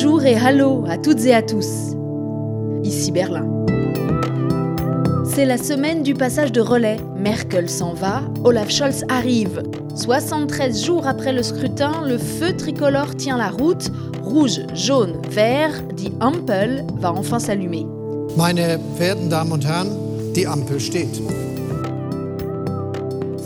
Bonjour 0.00 0.22
et 0.22 0.36
hallo 0.36 0.84
à 0.88 0.96
toutes 0.96 1.24
et 1.24 1.34
à 1.34 1.42
tous. 1.42 1.66
Ici 2.84 3.10
Berlin. 3.10 3.44
C'est 5.24 5.44
la 5.44 5.58
semaine 5.58 6.04
du 6.04 6.14
passage 6.14 6.52
de 6.52 6.60
relais. 6.60 6.98
Merkel 7.16 7.68
s'en 7.68 7.94
va, 7.94 8.22
Olaf 8.44 8.70
Scholz 8.70 9.04
arrive. 9.08 9.64
73 9.96 10.84
jours 10.84 11.08
après 11.08 11.32
le 11.32 11.42
scrutin, 11.42 12.02
le 12.06 12.16
feu 12.16 12.56
tricolore 12.56 13.16
tient 13.16 13.36
la 13.36 13.50
route. 13.50 13.90
Rouge, 14.22 14.60
jaune, 14.72 15.20
vert, 15.30 15.82
dit 15.96 16.12
Ampel 16.20 16.86
va 17.00 17.12
enfin 17.12 17.40
s'allumer. 17.40 17.84
Meine 18.36 18.78
verehrten 18.96 19.28
Damen 19.28 19.50
und 19.50 19.66
Herren, 19.66 19.88
die 20.32 20.46
Ampel 20.46 20.78
steht. 20.78 21.20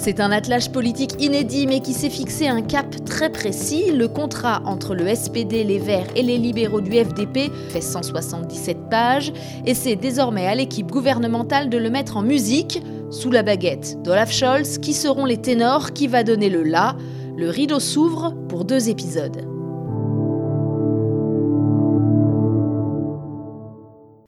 C'est 0.04 0.18
un 0.18 0.32
attelage 0.32 0.72
politique 0.72 1.14
inédit 1.20 1.68
mais 1.68 1.78
qui 1.78 1.92
s'est 1.92 2.10
fixé 2.10 2.48
un 2.48 2.60
cap 2.60 3.04
très 3.04 3.30
précis. 3.30 3.92
Le 3.92 4.08
contrat 4.08 4.60
entre 4.66 4.96
le 4.96 5.06
SPD, 5.14 5.62
les 5.62 5.78
Verts 5.78 6.08
et 6.16 6.24
les 6.24 6.38
libéraux 6.38 6.80
du 6.80 6.90
FDP 6.90 7.52
fait 7.68 7.80
177 7.80 8.90
pages 8.90 9.32
et 9.64 9.74
c'est 9.74 9.94
désormais 9.94 10.48
à 10.48 10.56
l'équipe 10.56 10.90
gouvernementale 10.90 11.70
de 11.70 11.78
le 11.78 11.88
mettre 11.88 12.16
en 12.16 12.22
musique 12.22 12.82
sous 13.12 13.30
la 13.30 13.44
baguette 13.44 14.02
d'Olaf 14.02 14.32
Scholz 14.32 14.78
qui 14.78 14.92
seront 14.92 15.24
les 15.24 15.40
ténors 15.40 15.92
qui 15.92 16.08
va 16.08 16.24
donner 16.24 16.50
le 16.50 16.64
la. 16.64 16.96
Le 17.36 17.48
rideau 17.48 17.78
s'ouvre 17.78 18.34
pour 18.48 18.64
deux 18.64 18.88
épisodes. 18.88 19.51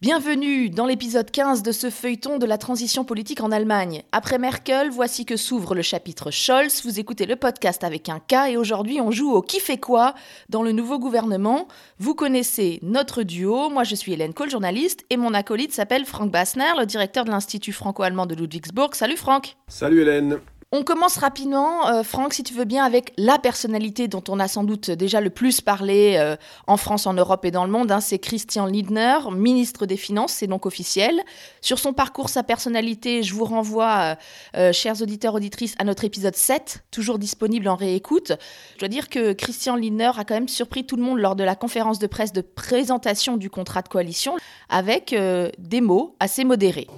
Bienvenue 0.05 0.69
dans 0.69 0.85
l'épisode 0.85 1.31
15 1.31 1.63
de 1.63 1.73
ce 1.73 1.89
feuilleton 1.89 2.37
de 2.37 2.45
la 2.45 2.59
transition 2.59 3.05
politique 3.05 3.41
en 3.41 3.51
Allemagne. 3.51 4.03
Après 4.13 4.37
Merkel, 4.37 4.91
voici 4.91 5.25
que 5.25 5.39
s'ouvre 5.39 5.75
le 5.75 5.81
chapitre 5.81 6.31
Scholz. 6.31 6.83
Vous 6.85 7.01
écoutez 7.01 7.25
le 7.25 7.37
podcast 7.37 7.85
avec 7.85 8.11
un 8.11 8.19
K 8.19 8.51
et 8.51 8.59
aujourd'hui 8.59 9.01
on 9.01 9.11
joue 9.11 9.33
au 9.33 9.41
qui 9.41 9.61
fait 9.61 9.79
quoi 9.79 10.15
dans 10.51 10.63
le 10.63 10.73
nouveau 10.73 10.99
gouvernement. 10.99 11.69
Vous 11.99 12.15
connaissez 12.15 12.81
notre 12.83 13.23
duo. 13.23 13.71
Moi 13.71 13.85
je 13.85 13.95
suis 13.95 14.13
Hélène 14.13 14.35
Kohl, 14.35 14.51
journaliste, 14.51 15.07
et 15.09 15.17
mon 15.17 15.33
acolyte 15.33 15.73
s'appelle 15.73 16.05
Frank 16.05 16.31
Bassner, 16.31 16.73
le 16.79 16.85
directeur 16.85 17.25
de 17.25 17.31
l'Institut 17.31 17.73
franco-allemand 17.73 18.27
de 18.27 18.35
Ludwigsburg. 18.35 18.95
Salut 18.95 19.17
Franck. 19.17 19.57
Salut 19.69 20.03
Hélène. 20.03 20.39
On 20.77 20.83
commence 20.83 21.19
rapidement, 21.19 21.87
euh, 21.87 22.03
Franck, 22.03 22.35
si 22.35 22.43
tu 22.43 22.53
veux 22.53 22.65
bien, 22.65 22.83
avec 22.83 23.13
la 23.17 23.39
personnalité 23.39 24.09
dont 24.09 24.25
on 24.27 24.41
a 24.41 24.49
sans 24.49 24.65
doute 24.65 24.91
déjà 24.91 25.21
le 25.21 25.31
plus 25.31 25.61
parlé 25.61 26.17
euh, 26.19 26.35
en 26.67 26.77
France, 26.77 27.07
en 27.07 27.15
Europe 27.15 27.45
et 27.45 27.53
dans 27.53 27.65
le 27.65 27.71
monde. 27.71 27.93
Hein, 27.93 28.01
c'est 28.01 28.19
Christian 28.19 28.67
Lindner, 28.67 29.19
ministre 29.31 29.87
des 29.87 29.97
Finances, 29.97 30.33
c'est 30.33 30.49
donc 30.49 30.67
officiel. 30.67 31.23
Sur 31.61 31.79
son 31.79 31.93
parcours, 31.93 32.29
sa 32.29 32.43
personnalité, 32.43 33.23
je 33.23 33.35
vous 33.35 33.45
renvoie, 33.45 34.17
euh, 34.57 34.73
chers 34.73 35.01
auditeurs, 35.01 35.35
auditrices, 35.35 35.77
à 35.79 35.85
notre 35.85 36.05
épisode 36.05 36.35
7, 36.35 36.83
toujours 36.91 37.21
disponible 37.21 37.69
en 37.69 37.77
réécoute. 37.77 38.33
Je 38.75 38.81
dois 38.81 38.89
dire 38.89 39.09
que 39.09 39.33
Christian 39.33 39.77
Lindner 39.77 40.11
a 40.17 40.25
quand 40.25 40.35
même 40.35 40.49
surpris 40.49 40.85
tout 40.85 40.97
le 40.97 41.05
monde 41.05 41.21
lors 41.21 41.37
de 41.37 41.45
la 41.45 41.55
conférence 41.55 42.01
de 42.01 42.09
presse 42.09 42.33
de 42.33 42.41
présentation 42.41 43.37
du 43.37 43.49
contrat 43.49 43.83
de 43.83 43.89
coalition 43.89 44.35
avec 44.69 45.15
des 45.15 45.81
mots 45.81 46.17
assez 46.19 46.43
modérés. 46.43 46.89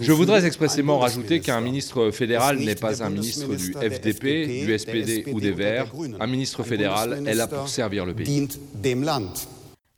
Je 0.00 0.12
voudrais 0.12 0.46
expressément 0.46 0.98
rajouter 0.98 1.40
qu'un 1.40 1.60
ministre 1.60 2.10
fédéral 2.12 2.45
n'est 2.54 2.74
pas 2.74 3.02
un 3.02 3.10
ministre 3.10 3.54
du 3.54 3.72
FDP, 3.72 4.64
du 4.64 4.78
SPD 4.78 5.24
ou 5.32 5.40
des 5.40 5.52
Verts. 5.52 5.92
Un 6.20 6.26
ministre 6.26 6.62
fédéral 6.62 7.26
est 7.26 7.34
là 7.34 7.46
pour 7.46 7.68
servir 7.68 8.06
le 8.06 8.14
pays. 8.14 8.48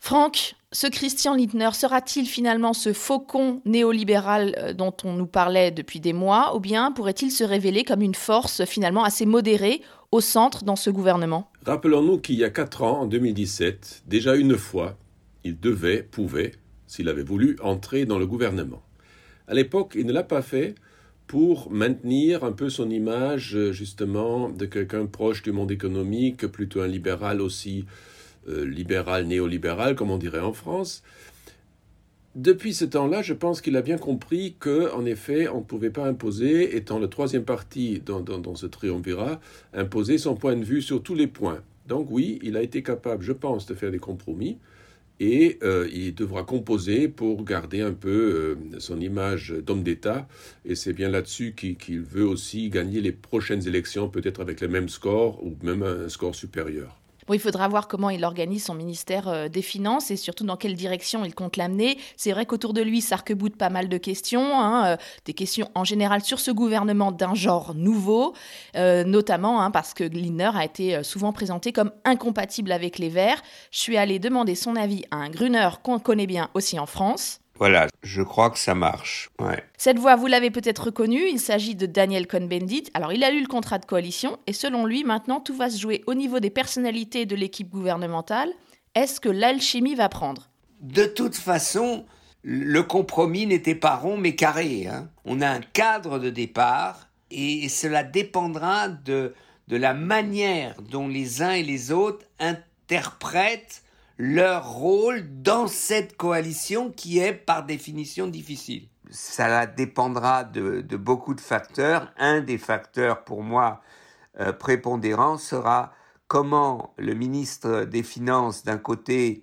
Franck, 0.01 0.55
ce 0.71 0.87
Christian 0.87 1.35
Lindner 1.35 1.71
sera-t-il 1.73 2.27
finalement 2.27 2.73
ce 2.73 2.93
faucon 2.93 3.61
néolibéral 3.65 4.55
euh, 4.59 4.73
dont 4.73 4.95
on 5.05 5.13
nous 5.15 5.27
parlait 5.27 5.71
depuis 5.71 5.99
des 5.99 6.13
mois, 6.13 6.55
ou 6.57 6.61
bien 6.61 6.93
pourrait-il 6.93 7.31
se 7.31 7.43
révéler 7.43 7.85
comme 7.85 8.03
une 8.03 8.15
force 8.15 8.65
finalement 8.65 9.03
assez 9.03 9.27
modérée 9.27 9.83
au 10.13 10.21
centre 10.21 10.65
dans 10.65 10.77
ce 10.77 10.91
gouvernement? 10.91 11.51
Rappelons-nous 11.67 12.19
qu'il 12.19 12.37
y 12.37 12.45
a 12.45 12.51
quatre 12.51 12.83
ans, 12.83 13.01
en 13.01 13.07
2017, 13.07 14.05
déjà 14.07 14.37
une 14.37 14.57
fois, 14.57 14.97
il 15.45 15.59
devait, 15.59 16.03
pouvait, 16.03 16.53
s'il 16.87 17.09
avait 17.09 17.23
voulu, 17.23 17.57
entrer 17.63 18.07
dans 18.07 18.19
le 18.19 18.27
gouvernement. 18.27 18.83
À 19.47 19.55
l'époque, 19.55 19.95
il 19.97 20.07
ne 20.07 20.13
l'a 20.13 20.23
pas 20.23 20.43
fait 20.43 20.75
pour 21.29 21.71
maintenir 21.71 22.43
un 22.43 22.53
peu 22.53 22.71
son 22.71 22.91
image 22.91 23.57
justement 23.71 24.49
de 24.49 24.65
quelqu'un 24.65 25.07
proche 25.07 25.43
du 25.43 25.53
monde 25.53 25.71
économique, 25.71 26.47
plutôt 26.47 26.81
un 26.81 26.89
libéral 26.89 27.41
aussi 27.41 27.85
euh, 28.49 28.65
libéral, 28.65 29.27
néolibéral, 29.27 29.95
comme 29.95 30.11
on 30.11 30.17
dirait 30.17 30.41
en 30.41 30.55
France. 30.55 31.05
Depuis 32.35 32.73
ce 32.73 32.87
temps-là, 32.87 33.21
je 33.21 33.35
pense 33.35 33.61
qu'il 33.61 33.77
a 33.77 33.83
bien 33.83 33.99
compris 33.99 34.57
que, 34.59 34.93
en 34.95 35.05
effet, 35.05 35.49
on 35.49 35.59
ne 35.59 35.65
pouvait 35.65 35.91
pas 35.91 36.07
imposer, 36.07 36.77
étant 36.77 36.99
le 36.99 37.09
troisième 37.09 37.45
parti 37.45 38.01
dans, 38.05 38.21
dans, 38.21 38.39
dans 38.39 38.55
ce 38.55 38.67
triumvirat, 38.67 39.41
imposer 39.75 40.17
son 40.19 40.35
point 40.35 40.57
de 40.57 40.65
vue 40.65 40.81
sur 40.81 41.03
tous 41.03 41.15
les 41.15 41.27
points. 41.27 41.63
Donc 41.87 42.09
oui, 42.11 42.39
il 42.43 42.57
a 42.57 42.63
été 42.63 42.83
capable, 42.83 43.23
je 43.23 43.33
pense, 43.33 43.67
de 43.67 43.75
faire 43.75 43.91
des 43.91 43.99
compromis 43.99 44.59
et 45.21 45.59
euh, 45.63 45.89
il 45.93 46.15
devra 46.15 46.45
composer 46.45 47.09
pour 47.09 47.45
garder 47.45 47.81
un 47.81 47.93
peu 47.93 48.57
euh, 48.73 48.79
son 48.79 49.01
image 49.01 49.51
d'homme 49.51 49.83
d'État. 49.83 50.29
Et 50.65 50.75
c'est 50.75 50.93
bien 50.93 51.09
là-dessus 51.09 51.55
qu'il 51.55 52.01
veut 52.01 52.27
aussi 52.27 52.71
gagner 52.71 53.01
les 53.01 53.13
prochaines 53.13 53.67
élections, 53.67 54.09
peut-être 54.09 54.41
avec 54.41 54.61
le 54.61 54.69
même 54.69 54.89
score 54.89 55.45
ou 55.45 55.57
même 55.63 55.83
un 55.83 56.09
score 56.09 56.35
supérieur 56.35 56.99
il 57.35 57.41
faudra 57.41 57.69
voir 57.69 57.89
comment 57.89 58.11
il 58.11 58.25
organise 58.25 58.65
son 58.65 58.75
ministère 58.75 59.29
euh, 59.29 59.49
des 59.49 59.63
Finances 59.63 60.11
et 60.11 60.17
surtout 60.17 60.45
dans 60.45 60.57
quelle 60.57 60.75
direction 60.75 61.25
il 61.25 61.35
compte 61.35 61.57
l'amener. 61.57 61.99
C'est 62.17 62.33
vrai 62.33 62.47
qu'autour 62.47 62.73
de 62.73 62.83
lui 62.83 63.01
s'arc-boute 63.01 63.57
pas 63.57 63.71
mal 63.71 63.89
de 63.89 63.99
questions, 63.99 64.59
hein, 64.59 64.87
euh, 64.87 64.97
des 65.25 65.35
questions 65.35 65.71
en 65.75 65.85
général 65.85 66.23
sur 66.23 66.41
ce 66.41 66.51
gouvernement 66.51 67.13
d'un 67.13 67.35
genre 67.35 67.75
nouveau, 67.75 68.35
euh, 68.77 69.05
notamment 69.05 69.63
hein, 69.63 69.71
parce 69.71 69.95
que 69.95 70.05
Lindner 70.05 70.51
a 70.55 70.65
été 70.65 71.03
souvent 71.03 71.33
présenté 71.33 71.73
comme 71.73 71.93
incompatible 72.05 72.73
avec 72.73 72.99
les 72.99 73.09
Verts. 73.09 73.43
Je 73.71 73.81
suis 73.81 73.97
allée 73.97 74.19
demander 74.19 74.55
son 74.55 74.77
avis 74.77 75.05
à 75.11 75.17
un 75.17 75.31
Gruner 75.31 75.71
qu'on 75.83 75.99
connaît 75.99 76.27
bien 76.27 76.49
aussi 76.55 76.79
en 76.79 76.87
France. 76.87 77.41
Voilà, 77.59 77.89
je 78.03 78.23
crois 78.23 78.51
que 78.51 78.59
ça 78.59 78.75
marche. 78.75 79.31
Cette 79.77 79.99
voix, 79.99 80.15
vous 80.15 80.29
l'avez 80.29 80.51
peut-être 80.51 80.85
reconnue, 80.87 81.29
il 81.29 81.41
s'agit 81.41 81.75
de 81.75 81.87
Daniel 81.87 82.29
Cohn-Bendit. 82.29 82.85
Alors, 82.95 83.13
il 83.13 83.25
a 83.25 83.31
lu 83.31 83.41
le 83.41 83.49
contrat 83.49 83.79
de 83.79 83.85
coalition 83.85 84.39
et 84.47 84.53
selon 84.53 84.87
lui, 84.87 85.03
maintenant, 85.03 85.41
tout 85.41 85.57
va 85.57 85.69
se 85.69 85.79
jouer 85.79 86.05
au 86.07 86.15
niveau 86.15 86.39
des 86.39 86.51
personnalités 86.51 87.27
de 87.27 87.35
l'équipe 87.35 87.69
gouvernementale. 87.69 88.51
Est-ce 88.95 89.21
que 89.21 89.29
l'alchimie 89.29 89.97
va 89.97 90.09
prendre? 90.09 90.49
De 90.81 91.05
toute 91.05 91.35
façon, 91.35 92.05
le 92.43 92.83
compromis 92.83 93.47
n'était 93.47 93.75
pas 93.75 93.97
rond 93.97 94.17
mais 94.17 94.37
carré. 94.37 94.87
Hein. 94.87 95.09
On 95.25 95.41
a 95.41 95.49
un 95.49 95.61
cadre 95.61 96.21
de 96.21 96.31
départ 96.31 97.09
et 97.31 97.69
cela 97.69 98.05
dépendra 98.05 98.89
de, 98.89 99.35
de 99.67 99.77
la 99.77 99.95
manière 99.95 100.81
dont 100.91 101.09
les 101.09 101.43
uns 101.43 101.53
et 101.53 101.65
les 101.65 101.91
autres 101.91 102.25
interprètent 102.39 103.83
leur 104.19 104.73
rôle 104.73 105.23
dans 105.43 105.69
cette 105.69 106.17
coalition 106.17 106.91
qui 106.91 107.19
est 107.19 107.33
par 107.33 107.65
définition 107.65 108.27
difficile. 108.27 108.89
Ça 109.11 109.65
dépendra 109.67 110.45
de, 110.45 110.83
beaucoup 110.97 111.35
de 111.35 111.41
facteurs. 111.41 112.13
Un 112.19 112.41
des 112.41 112.59
facteurs 112.59 113.25
pour 113.25 113.43
moi 113.43 113.81
euh, 114.41 114.53
prépondérant 114.53 115.39
sera 115.39 115.93
comment 116.27 116.93
le 116.99 117.15
ministre 117.15 117.85
des 117.85 118.03
Finances 118.03 118.65
d'un 118.65 118.77
côté 118.77 119.43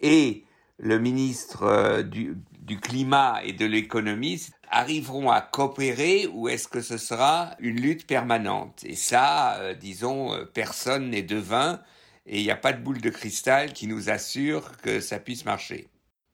et 0.00 0.44
le 0.78 0.98
ministre 0.98 1.64
euh, 1.64 2.02
du, 2.02 2.36
climat 2.80 3.40
et 3.44 3.52
de 3.52 3.66
l'économie 3.66 4.46
arriveront 4.70 5.30
à 5.30 5.42
coopérer 5.42 6.26
ou 6.32 6.48
est-ce 6.48 6.68
que 6.68 6.80
ce 6.80 6.96
sera 6.96 7.50
une 7.58 7.78
lutte 7.78 8.06
permanente? 8.06 8.82
Et 8.84 8.96
ça, 8.96 9.56
euh, 9.56 9.74
disons, 9.74 10.30
personne 10.54 11.10
n'est 11.10 11.22
devin 11.22 11.80
et 12.26 12.40
il 12.40 12.44
n'y 12.44 12.50
a 12.50 12.56
pas 12.56 12.72
de 12.72 12.82
boule 12.82 13.00
de 13.00 13.10
cristal 13.10 13.72
qui 13.72 13.86
nous 13.86 14.10
assure 14.10 14.76
que 14.78 15.00
ça 15.00 15.18
puisse 15.18 15.44
marcher. 15.44 15.88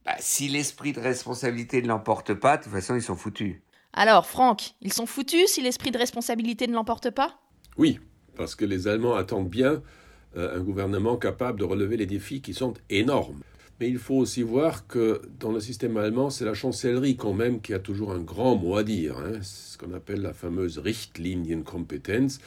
Bah, 0.04 0.16
si 0.18 0.48
l'esprit 0.48 0.92
de 0.92 1.00
responsabilité 1.00 1.82
ne 1.82 1.88
l'emporte 1.88 2.34
pas, 2.34 2.56
de 2.56 2.64
toute 2.64 2.72
façon, 2.72 2.94
ils 2.94 3.02
sont 3.02 3.16
foutus. 3.16 3.56
Alors, 3.92 4.26
Franck, 4.26 4.74
ils 4.80 4.92
sont 4.92 5.06
foutus 5.06 5.46
si 5.46 5.62
l'esprit 5.62 5.90
de 5.90 5.98
responsabilité 5.98 6.66
ne 6.66 6.74
l'emporte 6.74 7.10
pas? 7.10 7.40
Oui, 7.76 8.00
parce 8.36 8.54
que 8.54 8.64
les 8.64 8.86
Allemands 8.86 9.16
attendent 9.16 9.48
bien 9.48 9.82
euh, 10.36 10.58
un 10.58 10.60
gouvernement 10.60 11.16
capable 11.16 11.58
de 11.58 11.64
relever 11.64 11.96
les 11.96 12.06
défis 12.06 12.40
qui 12.40 12.54
sont 12.54 12.74
énormes. 12.90 13.40
Mais 13.80 13.88
il 13.88 13.98
faut 13.98 14.16
aussi 14.16 14.42
voir 14.42 14.86
que 14.86 15.22
dans 15.38 15.52
le 15.52 15.60
système 15.60 15.96
allemand, 15.96 16.30
c'est 16.30 16.44
la 16.44 16.54
chancellerie 16.54 17.16
quand 17.16 17.32
même 17.32 17.60
qui 17.60 17.72
a 17.74 17.78
toujours 17.78 18.12
un 18.12 18.20
grand 18.20 18.56
mot 18.56 18.76
à 18.76 18.82
dire. 18.82 19.18
Hein. 19.18 19.40
ce 19.42 19.78
qu'on 19.78 19.92
appelle 19.94 20.20
la 20.20 20.32
fameuse 20.32 20.78
Richtlinienkompetenz. 20.78 22.40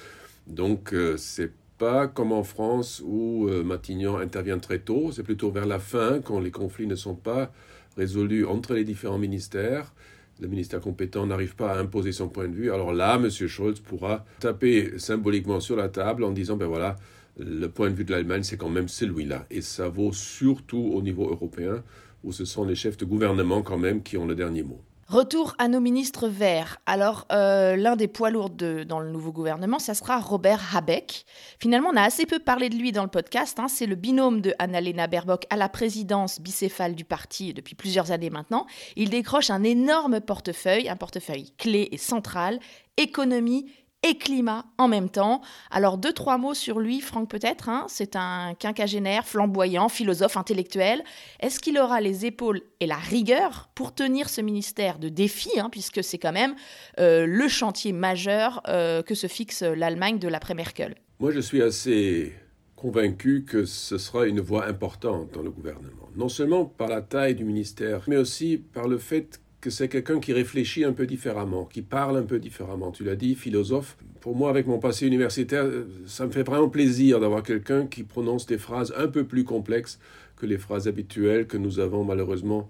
Donc 0.48 0.94
euh, 0.94 1.16
c'est 1.18 1.52
pas 1.82 2.08
comme 2.08 2.32
en 2.32 2.44
France 2.44 3.02
où 3.04 3.48
euh, 3.48 3.64
Matignon 3.64 4.20
intervient 4.20 4.60
très 4.60 4.78
tôt, 4.78 5.12
c'est 5.12 5.24
plutôt 5.24 5.50
vers 5.50 5.66
la 5.66 5.80
fin, 5.80 6.22
quand 6.22 6.40
les 6.40 6.52
conflits 6.52 6.86
ne 6.86 6.94
sont 6.94 7.16
pas 7.16 7.52
résolus 7.98 8.46
entre 8.46 8.76
les 8.76 8.84
différents 8.84 9.18
ministères. 9.18 9.92
Le 10.40 10.48
ministère 10.48 10.80
compétent 10.80 11.26
n'arrive 11.26 11.56
pas 11.56 11.72
à 11.72 11.80
imposer 11.80 12.12
son 12.12 12.30
point 12.30 12.48
de 12.48 12.54
vue. 12.54 12.72
Alors 12.72 12.94
là, 12.94 13.16
M. 13.16 13.32
Scholz 13.32 13.80
pourra 13.80 14.26
taper 14.40 15.00
symboliquement 15.00 15.60
sur 15.60 15.76
la 15.76 15.90
table 15.90 16.24
en 16.24 16.32
disant, 16.32 16.56
ben 16.56 16.68
voilà, 16.68 16.98
le 17.40 17.66
point 17.68 17.90
de 17.90 17.96
vue 17.96 18.06
de 18.06 18.12
l'Allemagne, 18.12 18.44
c'est 18.44 18.58
quand 18.58 18.70
même 18.70 18.88
celui-là. 18.88 19.48
Et 19.50 19.62
ça 19.62 19.90
vaut 19.90 20.14
surtout 20.14 20.92
au 20.94 21.02
niveau 21.02 21.32
européen, 21.32 21.84
où 22.24 22.32
ce 22.32 22.46
sont 22.46 22.64
les 22.64 22.76
chefs 22.76 22.98
de 22.98 23.06
gouvernement 23.06 23.64
quand 23.64 23.80
même 23.80 24.04
qui 24.04 24.18
ont 24.18 24.28
le 24.28 24.36
dernier 24.36 24.62
mot. 24.62 24.82
Retour 25.12 25.56
à 25.58 25.68
nos 25.68 25.82
ministres 25.82 26.30
verts. 26.30 26.78
Alors, 26.86 27.28
euh, 27.34 27.76
l'un 27.76 27.98
des 27.98 28.08
poids 28.08 28.30
lourds 28.30 28.50
dans 28.50 29.02
le 29.02 29.12
nouveau 29.12 29.34
gouvernement, 29.34 29.78
ça 29.78 29.94
sera 29.94 30.18
Robert 30.22 30.74
Habeck. 30.74 31.26
Finalement, 31.60 31.90
on 31.92 31.98
a 31.98 32.02
assez 32.02 32.26
peu 32.26 32.40
parlé 32.40 32.70
de 32.70 32.78
lui 32.78 32.94
dans 32.94 33.04
le 33.04 33.10
podcast. 33.10 33.60
Hein. 33.60 33.68
C'est 33.68 33.88
le 33.88 33.96
binôme 33.96 34.40
de 34.40 34.54
Annalena 34.58 35.08
Baerbock 35.08 35.48
à 35.50 35.58
la 35.58 35.68
présidence 35.68 36.40
bicéphale 36.40 36.96
du 36.96 37.04
parti 37.04 37.54
depuis 37.54 37.76
plusieurs 37.76 38.14
années 38.14 38.30
maintenant. 38.30 38.66
Il 38.96 39.10
décroche 39.10 39.50
un 39.50 39.64
énorme 39.64 40.22
portefeuille, 40.22 40.88
un 40.88 40.96
portefeuille 40.96 41.52
clé 41.58 41.90
et 41.92 41.98
central, 41.98 42.62
économie 42.96 43.66
et 44.04 44.18
climat 44.18 44.66
en 44.78 44.88
même 44.88 45.10
temps. 45.10 45.42
Alors 45.70 45.98
deux, 45.98 46.14
trois 46.14 46.38
mots 46.38 46.54
sur 46.54 46.80
lui, 46.80 47.02
Franck 47.02 47.30
peut-être. 47.30 47.70
Hein. 47.70 47.86
C'est 47.88 48.16
un 48.16 48.56
quinquagénaire, 48.58 49.26
flamboyant, 49.26 49.90
philosophe, 49.90 50.38
intellectuel. 50.38 51.04
Est-ce 51.40 51.60
qu'il 51.60 51.78
aura 51.78 52.02
les 52.02 52.26
épaules 52.26 52.62
et 52.80 52.88
la 52.88 52.96
rigueur 52.96 53.70
pour 53.76 53.94
tenir 53.94 54.30
ce 54.30 54.42
ministère 54.42 54.98
de 54.98 55.10
défi, 55.10 55.60
hein, 55.60 55.70
puisque 55.72 56.04
c'est 56.04 56.18
quand 56.18 56.32
même 56.32 56.56
euh, 57.00 57.26
le 57.28 57.48
chantier 57.48 57.94
majeur 57.94 58.62
euh, 58.68 59.04
que 59.04 59.16
se 59.16 59.28
fixe 59.28 59.62
l'Allemagne 59.62 60.18
de 60.20 60.28
l'après-Merkel 60.28 60.96
Moi, 61.20 61.32
je 61.32 61.40
suis 61.40 61.62
assez 61.62 62.34
convaincu 62.76 63.46
que 63.48 63.66
ce 63.66 64.00
sera 64.00 64.26
une 64.26 64.40
voie 64.40 64.66
importante 64.66 65.32
dans 65.34 65.44
le 65.44 65.52
gouvernement. 65.52 66.10
Non 66.16 66.30
seulement 66.30 66.66
par 66.66 66.88
la 66.88 67.04
taille 67.04 67.36
du 67.36 67.46
ministère, 67.46 68.02
mais 68.08 68.18
aussi 68.18 68.58
par 68.58 68.88
le 68.88 68.98
fait 68.98 69.40
que 69.62 69.70
c'est 69.70 69.88
quelqu'un 69.88 70.20
qui 70.20 70.34
réfléchit 70.34 70.84
un 70.84 70.92
peu 70.92 71.06
différemment, 71.06 71.66
qui 71.66 71.84
parle 71.84 72.18
un 72.18 72.24
peu 72.24 72.40
différemment. 72.40 72.92
Tu 72.92 73.04
l'as 73.04 73.16
dit, 73.16 73.36
philosophe. 73.36 73.96
Pour 74.20 74.36
moi, 74.36 74.50
avec 74.50 74.68
mon 74.68 74.80
passé 74.80 75.06
universitaire, 75.06 75.66
ça 76.08 76.26
me 76.26 76.32
fait 76.32 76.44
vraiment 76.44 76.68
plaisir 76.68 77.20
d'avoir 77.20 77.44
quelqu'un 77.44 77.86
qui 77.86 78.04
prononce 78.04 78.48
des 78.48 78.58
phrases 78.58 78.94
un 78.98 79.08
peu 79.08 79.24
plus 79.24 79.44
complexes 79.44 80.00
que 80.36 80.48
les 80.48 80.58
phrases 80.58 80.88
habituelles 80.88 81.46
que 81.46 81.58
nous 81.58 81.80
avons 81.80 82.04
malheureusement 82.04 82.68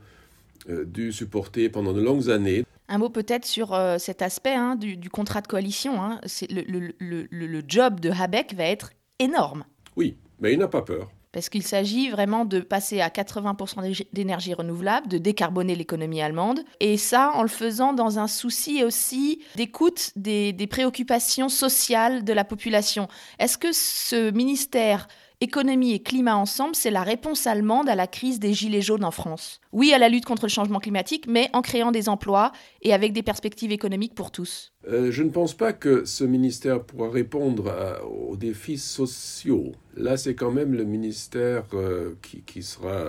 euh, 0.69 0.83
dû 0.85 1.13
supporter 1.13 1.69
pendant 1.69 1.93
de 1.93 2.01
longues 2.01 2.29
années. 2.29 2.65
Un 2.89 2.97
mot 2.97 3.09
peut-être 3.09 3.45
sur 3.45 3.73
euh, 3.73 3.97
cet 3.97 4.21
aspect 4.21 4.53
hein, 4.53 4.75
du, 4.75 5.09
contrat 5.09 5.41
de 5.41 5.47
coalition. 5.47 6.01
Hein. 6.01 6.19
Le, 6.49 6.91
le 6.99 7.61
job 7.67 8.01
de 8.01 8.09
Habeck 8.09 8.53
va 8.53 8.65
être 8.65 8.91
énorme. 9.19 9.63
Oui, 9.95 10.17
mais 10.41 10.51
il 10.51 10.59
n'a 10.59 10.67
pas 10.67 10.81
peur 10.81 11.09
parce 11.31 11.49
qu'il 11.49 11.63
s'agit 11.63 12.09
vraiment 12.09 12.45
de 12.45 12.59
passer 12.59 13.01
à 13.01 13.09
80% 13.09 14.05
d'énergie 14.11 14.53
renouvelable, 14.53 15.07
de 15.07 15.17
décarboner 15.17 15.75
l'économie 15.75 16.21
allemande, 16.21 16.61
et 16.79 16.97
ça 16.97 17.31
en 17.35 17.41
le 17.41 17.47
faisant 17.47 17.93
dans 17.93 18.19
un 18.19 18.27
souci 18.27 18.83
aussi 18.83 19.41
d'écoute 19.55 20.11
des, 20.15 20.53
des 20.53 20.67
préoccupations 20.67 21.49
sociales 21.49 22.23
de 22.23 22.33
la 22.33 22.43
population. 22.43 23.07
Est-ce 23.39 23.57
que 23.57 23.71
ce 23.71 24.31
ministère 24.31 25.07
Économie 25.43 25.93
et 25.93 25.99
climat 25.99 26.35
ensemble, 26.35 26.75
c'est 26.75 26.91
la 26.91 27.01
réponse 27.01 27.47
allemande 27.47 27.89
à 27.89 27.95
la 27.95 28.05
crise 28.05 28.39
des 28.39 28.53
gilets 28.53 28.83
jaunes 28.83 29.03
en 29.03 29.09
France. 29.09 29.59
Oui 29.71 29.91
à 29.91 29.97
la 29.97 30.07
lutte 30.07 30.25
contre 30.25 30.45
le 30.45 30.49
changement 30.49 30.79
climatique, 30.79 31.25
mais 31.27 31.49
en 31.53 31.63
créant 31.63 31.91
des 31.91 32.09
emplois 32.09 32.51
et 32.83 32.93
avec 32.93 33.11
des 33.11 33.23
perspectives 33.23 33.71
économiques 33.71 34.13
pour 34.13 34.29
tous. 34.29 34.71
Euh, 34.87 35.11
je 35.11 35.23
ne 35.23 35.31
pense 35.31 35.55
pas 35.55 35.73
que 35.73 36.05
ce 36.05 36.23
ministère 36.23 36.83
pourra 36.83 37.09
répondre 37.09 37.73
aux 38.07 38.37
défis 38.37 38.77
sociaux. 38.77 39.71
Là, 39.97 40.15
c'est 40.15 40.35
quand 40.35 40.51
même 40.51 40.75
le 40.75 40.83
ministère 40.83 41.63
euh, 41.73 42.13
qui, 42.45 42.61
sera 42.61 43.05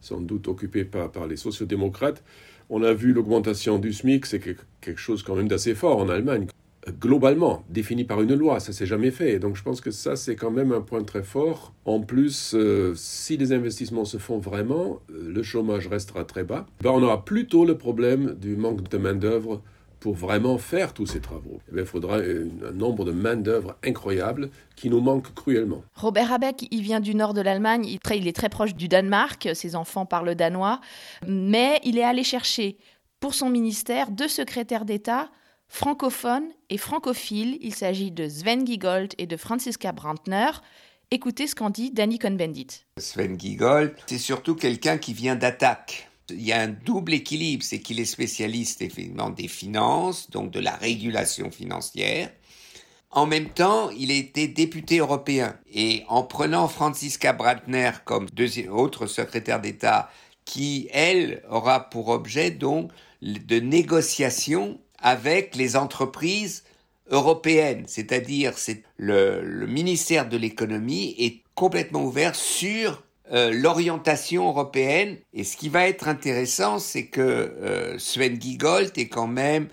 sans 0.00 0.22
doute 0.22 0.48
occupé 0.48 0.86
par, 0.86 1.12
par 1.12 1.26
les 1.26 1.36
sociodémocrates. 1.36 2.24
On 2.70 2.82
a 2.82 2.94
vu 2.94 3.12
l'augmentation 3.12 3.78
du 3.78 3.92
SMIC, 3.92 4.24
c'est 4.24 4.40
quelque 4.40 4.98
chose 4.98 5.22
quand 5.22 5.36
même 5.36 5.48
d'assez 5.48 5.74
fort 5.74 5.98
en 5.98 6.08
Allemagne 6.08 6.46
globalement 7.00 7.64
défini 7.68 8.04
par 8.04 8.22
une 8.22 8.34
loi. 8.34 8.60
Ça 8.60 8.72
s'est 8.72 8.86
jamais 8.86 9.10
fait. 9.10 9.38
Donc 9.38 9.56
je 9.56 9.62
pense 9.62 9.80
que 9.80 9.90
ça, 9.90 10.16
c'est 10.16 10.36
quand 10.36 10.50
même 10.50 10.72
un 10.72 10.80
point 10.80 11.02
très 11.02 11.22
fort. 11.22 11.72
En 11.84 12.00
plus, 12.00 12.54
euh, 12.54 12.94
si 12.94 13.36
les 13.36 13.52
investissements 13.52 14.04
se 14.04 14.18
font 14.18 14.38
vraiment, 14.38 15.00
euh, 15.10 15.32
le 15.32 15.42
chômage 15.42 15.88
restera 15.88 16.24
très 16.24 16.44
bas. 16.44 16.66
Ben, 16.80 16.90
on 16.90 17.02
aura 17.02 17.24
plutôt 17.24 17.64
le 17.64 17.76
problème 17.76 18.34
du 18.34 18.56
manque 18.56 18.88
de 18.88 18.98
main-d'œuvre 18.98 19.62
pour 20.00 20.14
vraiment 20.14 20.58
faire 20.58 20.92
tous 20.92 21.06
ces 21.06 21.20
travaux. 21.20 21.60
Eh 21.72 21.80
il 21.80 21.86
faudra 21.86 22.18
un 22.18 22.72
nombre 22.72 23.04
de 23.04 23.12
main-d'œuvre 23.12 23.76
incroyable 23.82 24.50
qui 24.76 24.90
nous 24.90 25.00
manque 25.00 25.34
cruellement. 25.34 25.82
Robert 25.94 26.32
Habeck, 26.32 26.68
il 26.70 26.82
vient 26.82 27.00
du 27.00 27.14
nord 27.14 27.34
de 27.34 27.40
l'Allemagne, 27.40 27.86
il, 27.86 27.98
il 28.14 28.28
est 28.28 28.36
très 28.36 28.50
proche 28.50 28.74
du 28.74 28.88
Danemark, 28.88 29.48
ses 29.54 29.74
enfants 29.74 30.06
parlent 30.06 30.34
danois, 30.34 30.80
mais 31.26 31.80
il 31.82 31.98
est 31.98 32.04
allé 32.04 32.22
chercher 32.22 32.76
pour 33.18 33.34
son 33.34 33.48
ministère 33.48 34.10
deux 34.10 34.28
secrétaires 34.28 34.84
d'État 34.84 35.30
Francophone 35.68 36.44
et 36.70 36.78
francophile, 36.78 37.58
il 37.60 37.74
s'agit 37.74 38.10
de 38.10 38.28
Sven 38.28 38.66
Giegold 38.66 39.12
et 39.18 39.26
de 39.26 39.36
Franziska 39.36 39.92
Brandner. 39.92 40.50
Écoutez 41.10 41.46
ce 41.46 41.54
qu'en 41.54 41.70
dit 41.70 41.90
Danny 41.90 42.18
Cohn-Bendit. 42.18 42.84
Sven 42.98 43.38
Giegold, 43.38 43.94
c'est 44.06 44.18
surtout 44.18 44.54
quelqu'un 44.54 44.98
qui 44.98 45.12
vient 45.12 45.36
d'attaque. 45.36 46.08
Il 46.30 46.42
y 46.42 46.52
a 46.52 46.60
un 46.60 46.68
double 46.68 47.14
équilibre, 47.14 47.62
c'est 47.62 47.78
qu'il 47.78 48.00
est 48.00 48.04
spécialiste 48.06 48.82
effectivement 48.82 49.30
des 49.30 49.48
finances, 49.48 50.30
donc 50.30 50.50
de 50.50 50.60
la 50.60 50.74
régulation 50.74 51.50
financière. 51.50 52.30
En 53.10 53.26
même 53.26 53.48
temps, 53.48 53.90
il 53.90 54.10
été 54.10 54.48
député 54.48 54.98
européen. 54.98 55.56
Et 55.72 56.04
en 56.08 56.22
prenant 56.24 56.68
Franziska 56.68 57.32
Brandner 57.32 57.92
comme 58.04 58.28
deuxième, 58.30 58.72
autre 58.72 59.06
secrétaire 59.06 59.60
d'État, 59.60 60.10
qui, 60.44 60.88
elle, 60.92 61.42
aura 61.48 61.88
pour 61.88 62.08
objet 62.08 62.50
donc 62.50 62.90
de 63.22 63.60
négociation 63.60 64.78
avec 65.06 65.54
les 65.54 65.76
entreprises 65.76 66.64
européennes, 67.12 67.84
c'est-à-dire 67.86 68.58
c'est 68.58 68.82
le, 68.96 69.64
ministère 69.68 70.28
de 70.28 70.36
l'économie 70.36 71.14
est 71.16 71.44
complètement 71.54 72.02
ouvert 72.02 72.34
sur 72.34 73.04
euh, 73.32 73.52
l'orientation 73.52 74.48
européenne. 74.48 75.16
Et 75.32 75.44
ce 75.44 75.56
qui 75.56 75.68
va 75.68 75.86
être 75.86 76.08
intéressant, 76.08 76.80
c'est 76.80 77.06
que 77.06 77.20
euh, 77.20 77.96
Sven 78.00 78.42
Giegold 78.42 78.98
est 78.98 79.06
quand 79.06 79.28
même 79.28 79.68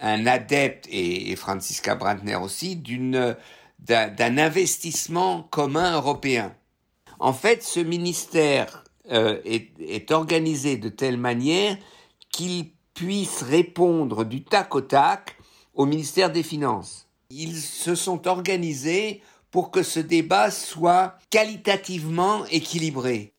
un 0.00 0.26
adepte, 0.26 0.88
et, 0.90 1.36
Franziska 1.36 1.94
Brandner 1.94 2.36
aussi, 2.36 2.76
d'un 2.76 4.38
investissement 4.38 5.42
commun 5.50 5.96
européen. 5.96 6.54
En 7.18 7.34
fait, 7.34 7.62
ce 7.62 7.80
ministère 7.80 8.84
euh, 9.12 9.38
est, 9.44 9.68
est 9.80 10.12
organisé 10.12 10.78
de 10.78 10.88
telle 10.88 11.18
manière 11.18 11.76
qu'il 12.30 12.70
puissent 12.98 13.42
répondre 13.42 14.24
du 14.24 14.42
tac 14.42 14.74
au 14.74 14.80
tac 14.80 15.36
au 15.72 15.86
ministère 15.86 16.32
des 16.32 16.42
Finances. 16.42 17.06
Ils 17.30 17.56
se 17.56 17.94
sont 17.94 18.26
organisés 18.26 19.22
pour 19.52 19.70
que 19.70 19.84
ce 19.84 20.00
débat 20.00 20.50
soit 20.50 21.16
qualitativement 21.30 22.44
équilibré. 22.46 23.32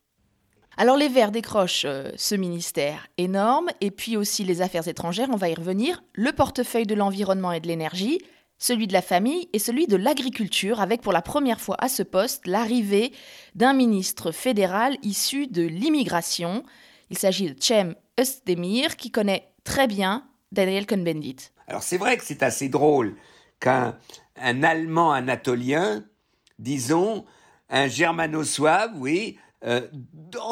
Alors 0.77 0.95
les 0.95 1.09
Verts 1.09 1.31
décrochent 1.31 1.83
euh, 1.83 2.09
ce 2.15 2.35
ministère 2.35 3.07
énorme, 3.17 3.67
et 3.81 3.91
puis 3.91 4.15
aussi 4.15 4.45
les 4.45 4.61
affaires 4.61 4.87
étrangères, 4.87 5.27
on 5.29 5.35
va 5.35 5.49
y 5.49 5.55
revenir, 5.55 6.01
le 6.13 6.31
portefeuille 6.31 6.85
de 6.85 6.95
l'environnement 6.95 7.51
et 7.51 7.59
de 7.59 7.67
l'énergie, 7.67 8.19
celui 8.59 8.87
de 8.87 8.93
la 8.93 9.01
famille 9.01 9.49
et 9.51 9.59
celui 9.59 9.87
de 9.87 9.97
l'agriculture, 9.97 10.79
avec 10.79 11.01
pour 11.01 11.11
la 11.11 11.21
première 11.21 11.59
fois 11.59 11.75
à 11.79 11.89
ce 11.89 12.03
poste 12.03 12.47
l'arrivée 12.47 13.11
d'un 13.55 13.73
ministre 13.73 14.31
fédéral 14.31 14.95
issu 15.03 15.47
de 15.47 15.63
l'immigration. 15.63 16.63
Il 17.09 17.17
s'agit 17.17 17.53
de 17.53 17.61
Cem 17.61 17.95
Özdemir, 18.17 18.95
qui 18.95 19.11
connaît 19.11 19.48
très 19.69 19.85
bien 19.85 20.25
Daniel 20.51 20.87
Cohn-Bendit. 20.87 21.51
Alors 21.67 21.83
c'est 21.83 21.97
vrai 21.97 22.17
que 22.17 22.23
c'est 22.25 22.41
assez 22.41 22.69
drôle 22.69 23.15
qu'un 23.59 23.95
un 24.35 24.63
Allemand 24.63 25.11
anatolien, 25.11 26.03
disons, 26.57 27.25
un 27.69 27.87
germano-suave, 27.87 28.93
oui, 28.95 29.37
euh, 29.63 29.87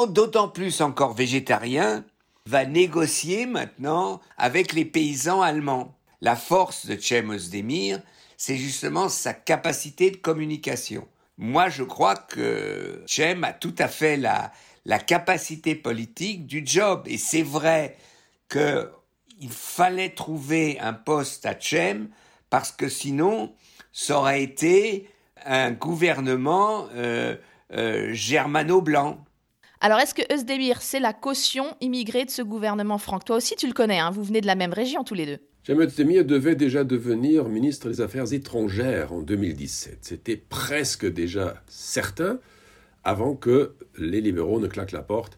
d'autant 0.10 0.50
plus 0.50 0.82
encore 0.82 1.14
végétarien, 1.14 2.06
va 2.46 2.66
négocier 2.66 3.48
maintenant 3.48 4.22
avec 4.38 4.74
les 4.74 4.86
paysans 4.86 5.42
allemands. 5.42 5.98
La 6.22 6.36
force 6.36 6.86
de 6.86 6.96
Cem 6.96 7.32
Özdemir, 7.32 8.02
c'est 8.38 8.58
justement 8.58 9.10
sa 9.10 9.34
capacité 9.34 10.12
de 10.12 10.18
communication. 10.18 11.08
Moi, 11.40 11.70
je 11.70 11.84
crois 11.84 12.16
que 12.16 13.04
Cem 13.08 13.44
a 13.44 13.54
tout 13.54 13.76
à 13.80 13.88
fait 13.88 14.18
la, 14.18 14.52
la 14.86 15.00
capacité 15.00 15.74
politique 15.74 16.46
du 16.46 16.62
job. 16.66 17.04
Et 17.06 17.18
c'est 17.18 17.44
vrai 17.44 17.98
que 18.50 18.92
il 19.40 19.50
fallait 19.50 20.10
trouver 20.10 20.80
un 20.80 20.94
poste 20.94 21.46
à 21.46 21.58
Chem 21.60 22.10
parce 22.50 22.72
que 22.72 22.90
sinon, 22.90 23.54
ça 23.92 24.18
aurait 24.20 24.44
été 24.44 25.08
un 25.46 25.72
gouvernement 25.72 26.88
euh, 26.96 27.36
euh, 27.74 28.14
germano-blanc. 28.14 29.24
Alors, 29.80 30.00
est-ce 30.00 30.16
que 30.16 30.22
Özdemir, 30.34 30.82
c'est 30.82 31.00
la 31.00 31.14
caution 31.14 31.76
immigrée 31.82 32.26
de 32.26 32.32
ce 32.32 32.42
gouvernement, 32.42 32.98
Franck 32.98 33.26
Toi 33.26 33.38
aussi, 33.38 33.56
tu 33.56 33.68
le 33.68 33.74
connais, 33.74 34.00
hein 34.00 34.12
vous 34.12 34.24
venez 34.24 34.42
de 34.42 34.48
la 34.48 34.56
même 34.56 34.74
région 34.74 35.04
tous 35.04 35.14
les 35.14 35.26
deux. 35.26 35.40
Cem 35.66 35.82
Özdemir 35.82 36.26
devait 36.26 36.56
déjà 36.56 36.84
devenir 36.84 37.50
ministre 37.50 37.90
des 37.90 38.02
Affaires 38.02 38.32
étrangères 38.34 39.12
en 39.14 39.22
2017. 39.22 40.00
C'était 40.02 40.38
presque 40.38 41.06
déjà 41.06 41.62
certain 41.68 42.40
avant 43.04 43.36
que 43.36 43.76
les 43.98 44.22
libéraux 44.22 44.60
ne 44.60 44.68
claquent 44.68 44.94
la 44.94 45.02
porte 45.02 45.38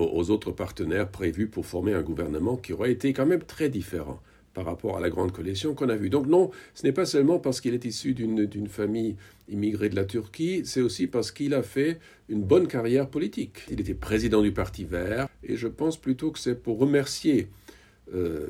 aux 0.00 0.30
autres 0.30 0.52
partenaires 0.52 1.08
prévus 1.08 1.46
pour 1.46 1.66
former 1.66 1.94
un 1.94 2.02
gouvernement 2.02 2.56
qui 2.56 2.72
aurait 2.72 2.92
été 2.92 3.12
quand 3.12 3.26
même 3.26 3.42
très 3.42 3.68
différent 3.68 4.20
par 4.54 4.64
rapport 4.64 4.96
à 4.96 5.00
la 5.00 5.10
grande 5.10 5.30
coalition 5.30 5.74
qu'on 5.74 5.88
a 5.88 5.96
vue. 5.96 6.10
Donc 6.10 6.26
non, 6.26 6.50
ce 6.74 6.84
n'est 6.84 6.92
pas 6.92 7.06
seulement 7.06 7.38
parce 7.38 7.60
qu'il 7.60 7.72
est 7.72 7.84
issu 7.84 8.14
d'une 8.14 8.66
famille 8.68 9.16
immigrée 9.48 9.88
de 9.88 9.96
la 9.96 10.04
Turquie, 10.04 10.62
c'est 10.64 10.80
aussi 10.80 11.06
parce 11.06 11.30
qu'il 11.30 11.54
a 11.54 11.62
fait 11.62 12.00
une 12.28 12.42
bonne 12.42 12.66
carrière 12.66 13.08
politique. 13.08 13.60
Il 13.70 13.80
était 13.80 13.94
président 13.94 14.42
du 14.42 14.52
Parti 14.52 14.84
vert, 14.84 15.28
et 15.44 15.56
je 15.56 15.68
pense 15.68 15.96
plutôt 15.96 16.32
que 16.32 16.38
c'est 16.38 16.60
pour 16.60 16.78
remercier 16.78 17.48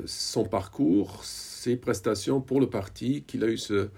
son 0.07 0.45
parcours, 0.45 1.23
ses 1.23 1.77
prestations 1.77 2.41
pour 2.41 2.61
le 2.61 2.71
parti, 2.71 3.25
qu'il 3.27 3.45
a 3.45 3.49
eu 3.49 3.59
ce, 3.59 3.91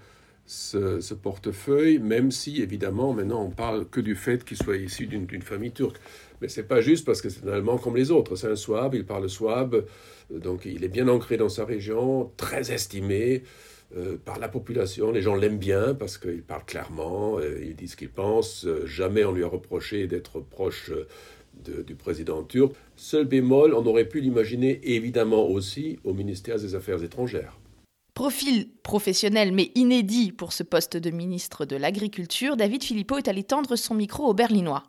ce, 0.45 1.13
portefeuille, 1.13 1.99
même 1.99 2.31
si 2.31 2.61
évidemment 2.61 3.13
maintenant 3.13 3.43
on 3.43 3.49
parle 3.49 3.87
que 3.87 4.01
du 4.01 4.15
fait 4.15 4.43
qu'il 4.43 4.57
soit 4.57 4.77
issu 4.77 5.07
d'une 5.07 5.41
famille 5.41 5.71
turque. 5.71 5.99
Mais 6.43 6.49
c'est 6.49 6.63
pas 6.63 6.81
juste 6.81 7.05
parce 7.05 7.21
que 7.21 7.29
c'est 7.29 7.47
un 7.47 7.53
Allemand 7.53 7.77
comme 7.77 7.95
les 7.95 8.11
autres. 8.11 8.35
C'est 8.35 8.51
un 8.51 8.57
Souabe, 8.57 8.95
il 8.95 9.05
parle 9.05 9.29
Souabe, 9.29 9.85
donc 10.29 10.65
il 10.65 10.83
est 10.83 10.89
bien 10.89 11.07
ancré 11.07 11.37
dans 11.37 11.47
sa 11.47 11.63
région, 11.63 12.33
très 12.35 12.73
estimé 12.73 13.43
euh, 13.95 14.17
par 14.17 14.39
la 14.39 14.49
population. 14.49 15.13
Les 15.13 15.21
gens 15.21 15.35
l'aiment 15.35 15.57
bien 15.57 15.93
parce 15.93 16.17
qu'il 16.17 16.43
parle 16.43 16.65
clairement, 16.65 17.39
euh, 17.39 17.63
il 17.63 17.77
dit 17.77 17.87
ce 17.87 17.95
qu'il 17.95 18.09
pense. 18.09 18.65
Euh, 18.65 18.85
jamais 18.85 19.23
on 19.23 19.31
lui 19.31 19.45
a 19.45 19.47
reproché 19.47 20.05
d'être 20.05 20.41
proche 20.41 20.91
du 21.65 21.95
président 21.95 22.43
turc. 22.43 22.73
Seul 22.97 23.23
bémol, 23.23 23.73
on 23.73 23.85
aurait 23.85 24.09
pu 24.09 24.19
l'imaginer 24.19 24.81
évidemment 24.83 25.47
aussi 25.47 25.97
au 26.03 26.13
ministère 26.13 26.57
des 26.57 26.75
Affaires 26.75 27.01
étrangères. 27.05 27.57
Profil 28.15 28.67
professionnel 28.83 29.53
mais 29.53 29.71
inédit 29.75 30.33
pour 30.33 30.51
ce 30.51 30.63
poste 30.63 30.97
de 30.97 31.09
ministre 31.09 31.63
de 31.63 31.77
l'Agriculture, 31.77 32.57
David 32.57 32.83
Philippot 32.83 33.17
est 33.17 33.29
allé 33.29 33.43
tendre 33.43 33.77
son 33.77 33.95
micro 33.95 34.25
aux 34.25 34.33
Berlinois. 34.33 34.83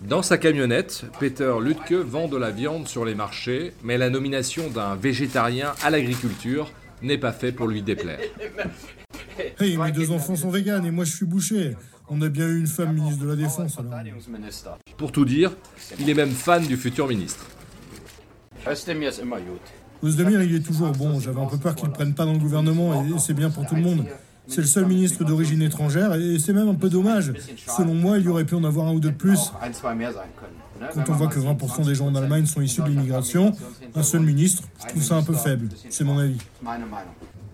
Dans 0.00 0.22
sa 0.22 0.38
camionnette, 0.38 1.04
Peter 1.18 1.52
Lutke 1.60 1.92
vend 1.92 2.26
de 2.26 2.38
la 2.38 2.50
viande 2.50 2.88
sur 2.88 3.04
les 3.04 3.14
marchés, 3.14 3.74
mais 3.82 3.98
la 3.98 4.08
nomination 4.08 4.70
d'un 4.70 4.96
végétarien 4.96 5.74
à 5.82 5.90
l'agriculture 5.90 6.72
n'est 7.02 7.18
pas 7.18 7.32
fait 7.32 7.52
pour 7.52 7.68
lui 7.68 7.82
déplaire. 7.82 8.18
Hey, 9.58 9.76
mes 9.76 9.92
deux 9.92 10.10
enfants 10.10 10.36
sont 10.36 10.50
véganes 10.50 10.86
et 10.86 10.90
moi 10.90 11.04
je 11.04 11.14
suis 11.14 11.26
bouché. 11.26 11.76
On 12.08 12.20
a 12.22 12.28
bien 12.28 12.46
eu 12.48 12.58
une 12.58 12.66
femme 12.66 12.94
ministre 12.94 13.22
de 13.22 13.28
la 13.28 13.36
Défense 13.36 13.78
alors. 13.78 13.94
Pour 14.96 15.12
tout 15.12 15.24
dire, 15.24 15.52
il 15.98 16.08
est 16.08 16.14
même 16.14 16.30
fan 16.30 16.66
du 16.66 16.76
futur 16.76 17.06
ministre. 17.06 17.46
Ozdemir, 20.02 20.42
il 20.42 20.56
est 20.56 20.60
toujours 20.60 20.92
bon. 20.92 21.20
J'avais 21.20 21.40
un 21.40 21.46
peu 21.46 21.58
peur 21.58 21.74
qu'il 21.74 21.88
ne 21.88 21.92
prenne 21.92 22.14
pas 22.14 22.24
dans 22.24 22.32
le 22.32 22.38
gouvernement 22.38 23.04
et 23.04 23.18
c'est 23.18 23.34
bien 23.34 23.50
pour 23.50 23.66
tout 23.66 23.74
le 23.74 23.82
monde. 23.82 24.06
C'est 24.50 24.60
le 24.60 24.66
seul 24.66 24.86
ministre 24.86 25.24
d'origine 25.24 25.62
étrangère 25.62 26.14
et 26.14 26.38
c'est 26.40 26.52
même 26.52 26.68
un 26.68 26.74
peu 26.74 26.88
dommage. 26.88 27.32
Selon 27.66 27.94
moi, 27.94 28.18
il 28.18 28.24
y 28.24 28.28
aurait 28.28 28.44
pu 28.44 28.56
en 28.56 28.64
avoir 28.64 28.88
un 28.88 28.94
ou 28.94 29.00
deux 29.00 29.10
de 29.10 29.16
plus. 29.16 29.52
Quand 30.94 31.08
on 31.08 31.12
voit 31.12 31.28
que 31.28 31.38
20% 31.38 31.86
des 31.86 31.94
gens 31.94 32.08
en 32.08 32.14
Allemagne 32.16 32.46
sont 32.46 32.60
issus 32.60 32.82
de 32.82 32.88
l'immigration, 32.88 33.52
un 33.94 34.02
seul 34.02 34.22
ministre, 34.22 34.64
je 34.82 34.88
trouve 34.88 35.02
ça 35.02 35.16
un 35.16 35.22
peu 35.22 35.34
faible. 35.34 35.68
C'est 35.88 36.04
mon 36.04 36.18
avis. 36.18 36.38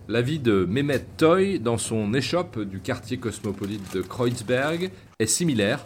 L'avis 0.07 0.39
de 0.39 0.65
Mehmet 0.67 1.05
Toy 1.17 1.59
dans 1.59 1.77
son 1.77 2.13
échoppe 2.13 2.59
du 2.59 2.79
quartier 2.79 3.17
cosmopolite 3.17 3.93
de 3.93 4.01
Kreuzberg 4.01 4.89
est 5.19 5.25
similaire. 5.27 5.85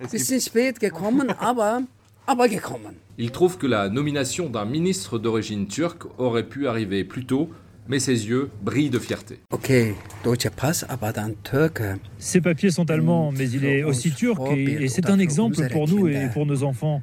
Il 3.18 3.30
trouve 3.30 3.58
que 3.58 3.66
la 3.66 3.88
nomination 3.88 4.48
d'un 4.48 4.64
ministre 4.64 5.18
d'origine 5.18 5.66
turque 5.66 6.04
aurait 6.18 6.48
pu 6.48 6.66
arriver 6.68 7.04
plus 7.04 7.26
tôt, 7.26 7.50
mais 7.88 7.98
ses 7.98 8.26
yeux 8.26 8.50
brillent 8.62 8.90
de 8.90 8.98
fierté. 8.98 9.40
Ses 12.18 12.40
papiers 12.40 12.70
sont 12.70 12.90
allemands, 12.90 13.32
mais 13.32 13.48
il 13.50 13.64
est 13.64 13.82
aussi 13.82 14.12
turc 14.12 14.40
et, 14.56 14.88
c'est 14.88 15.10
un 15.10 15.18
exemple 15.18 15.56
pour 15.70 15.88
nous 15.88 16.08
et 16.08 16.28
pour 16.32 16.46
nos 16.46 16.62
enfants. 16.62 17.02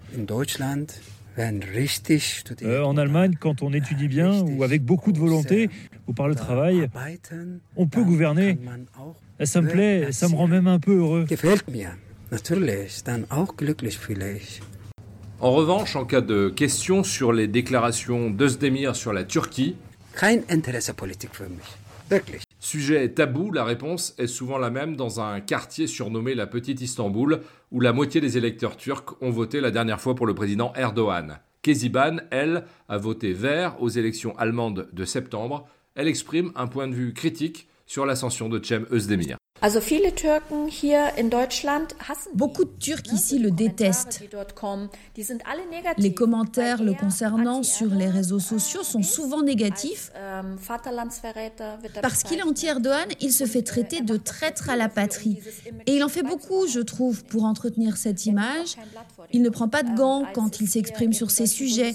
Euh, 2.64 2.84
en 2.84 2.98
Allemagne, 2.98 3.36
quand 3.40 3.64
on 3.64 3.72
étudie 3.72 4.08
bien 4.08 4.42
ou 4.42 4.64
avec 4.64 4.84
beaucoup 4.84 5.12
de 5.12 5.20
volonté 5.20 5.70
ou 6.08 6.14
par 6.14 6.28
le 6.28 6.36
travail, 6.36 6.90
on 7.76 7.88
peut 7.88 8.04
gouverner. 8.04 8.58
Ça 9.44 9.62
me 9.62 9.70
plaît, 9.70 10.12
ça 10.12 10.28
me 10.28 10.36
rend 10.36 10.48
même 10.48 10.68
un 10.68 10.80
peu 10.80 10.98
heureux. 10.98 11.26
En 15.40 15.52
revanche, 15.54 15.96
en 15.96 16.06
cas 16.06 16.22
de 16.22 16.50
question 16.50 17.04
sur 17.04 17.34
les 17.34 17.48
déclarations 17.48 18.30
d'Özdemir 18.30 18.96
sur 18.96 19.12
la 19.12 19.24
Turquie, 19.24 19.76
Sujet 22.60 23.10
tabou, 23.10 23.52
la 23.52 23.64
réponse 23.64 24.14
est 24.18 24.28
souvent 24.28 24.58
la 24.58 24.70
même 24.70 24.96
dans 24.96 25.20
un 25.20 25.40
quartier 25.40 25.88
surnommé 25.88 26.36
la 26.36 26.48
Petite 26.48 26.82
Istanbul, 26.82 27.42
où 27.72 27.80
la 27.80 27.94
moitié 27.94 28.22
des 28.22 28.38
électeurs 28.38 28.78
turcs 28.78 29.16
ont 29.22 29.32
voté 29.32 29.62
la 29.62 29.72
dernière 29.72 30.02
fois 30.02 30.14
pour 30.14 30.28
le 30.28 30.36
président 30.36 30.74
Erdogan. 30.76 31.40
Keziban, 31.62 32.18
elle, 32.30 32.66
a 32.90 32.98
voté 32.98 33.34
vert 33.34 33.82
aux 33.82 33.90
élections 33.90 34.38
allemandes 34.38 34.90
de 34.92 35.06
septembre. 35.06 35.68
Elle 35.96 36.08
exprime 36.08 36.52
un 36.56 36.68
point 36.68 36.88
de 36.88 36.94
vue 36.94 37.14
critique 37.14 37.68
sur 37.86 38.06
l'ascension 38.06 38.50
de 38.50 38.64
Cem 38.64 38.86
Özdemir. 38.92 39.41
Beaucoup 42.34 42.64
de 42.66 42.72
Turcs 42.80 43.14
ici 43.14 43.38
le 43.38 43.52
détestent. 43.52 44.24
Les 45.98 46.14
commentaires 46.16 46.82
le 46.82 46.94
concernant 46.96 47.62
sur 47.62 47.94
les 47.94 48.08
réseaux 48.08 48.40
sociaux 48.40 48.82
sont 48.82 49.04
souvent 49.04 49.44
négatifs. 49.44 50.12
Ähm, 50.16 50.58
Parce 52.02 52.24
qu'il 52.24 52.40
est 52.40 52.44
anti-Erdogan, 52.44 53.08
il 53.20 53.32
se 53.32 53.46
fait 53.46 53.62
traiter 53.62 54.02
de 54.02 54.18
traître 54.18 54.72
à 54.72 54.76
la 54.76 54.90
patrie. 54.90 55.38
Et 55.86 55.96
il 55.96 56.04
en 56.04 56.10
fait 56.10 56.24
beaucoup, 56.24 56.66
je 56.68 56.80
trouve, 56.80 57.24
pour 57.26 57.44
entretenir 57.46 57.98
cette 57.98 58.26
image. 58.26 58.78
Il 59.32 59.44
ne 59.44 59.50
prend 59.50 59.70
pas 59.70 59.84
de 59.84 59.90
ähm, 59.90 59.96
gants 59.96 60.24
quand 60.34 60.60
il 60.60 60.68
s'exprime 60.68 61.14
sur 61.14 61.30
ces 61.30 61.46
sujets. 61.46 61.94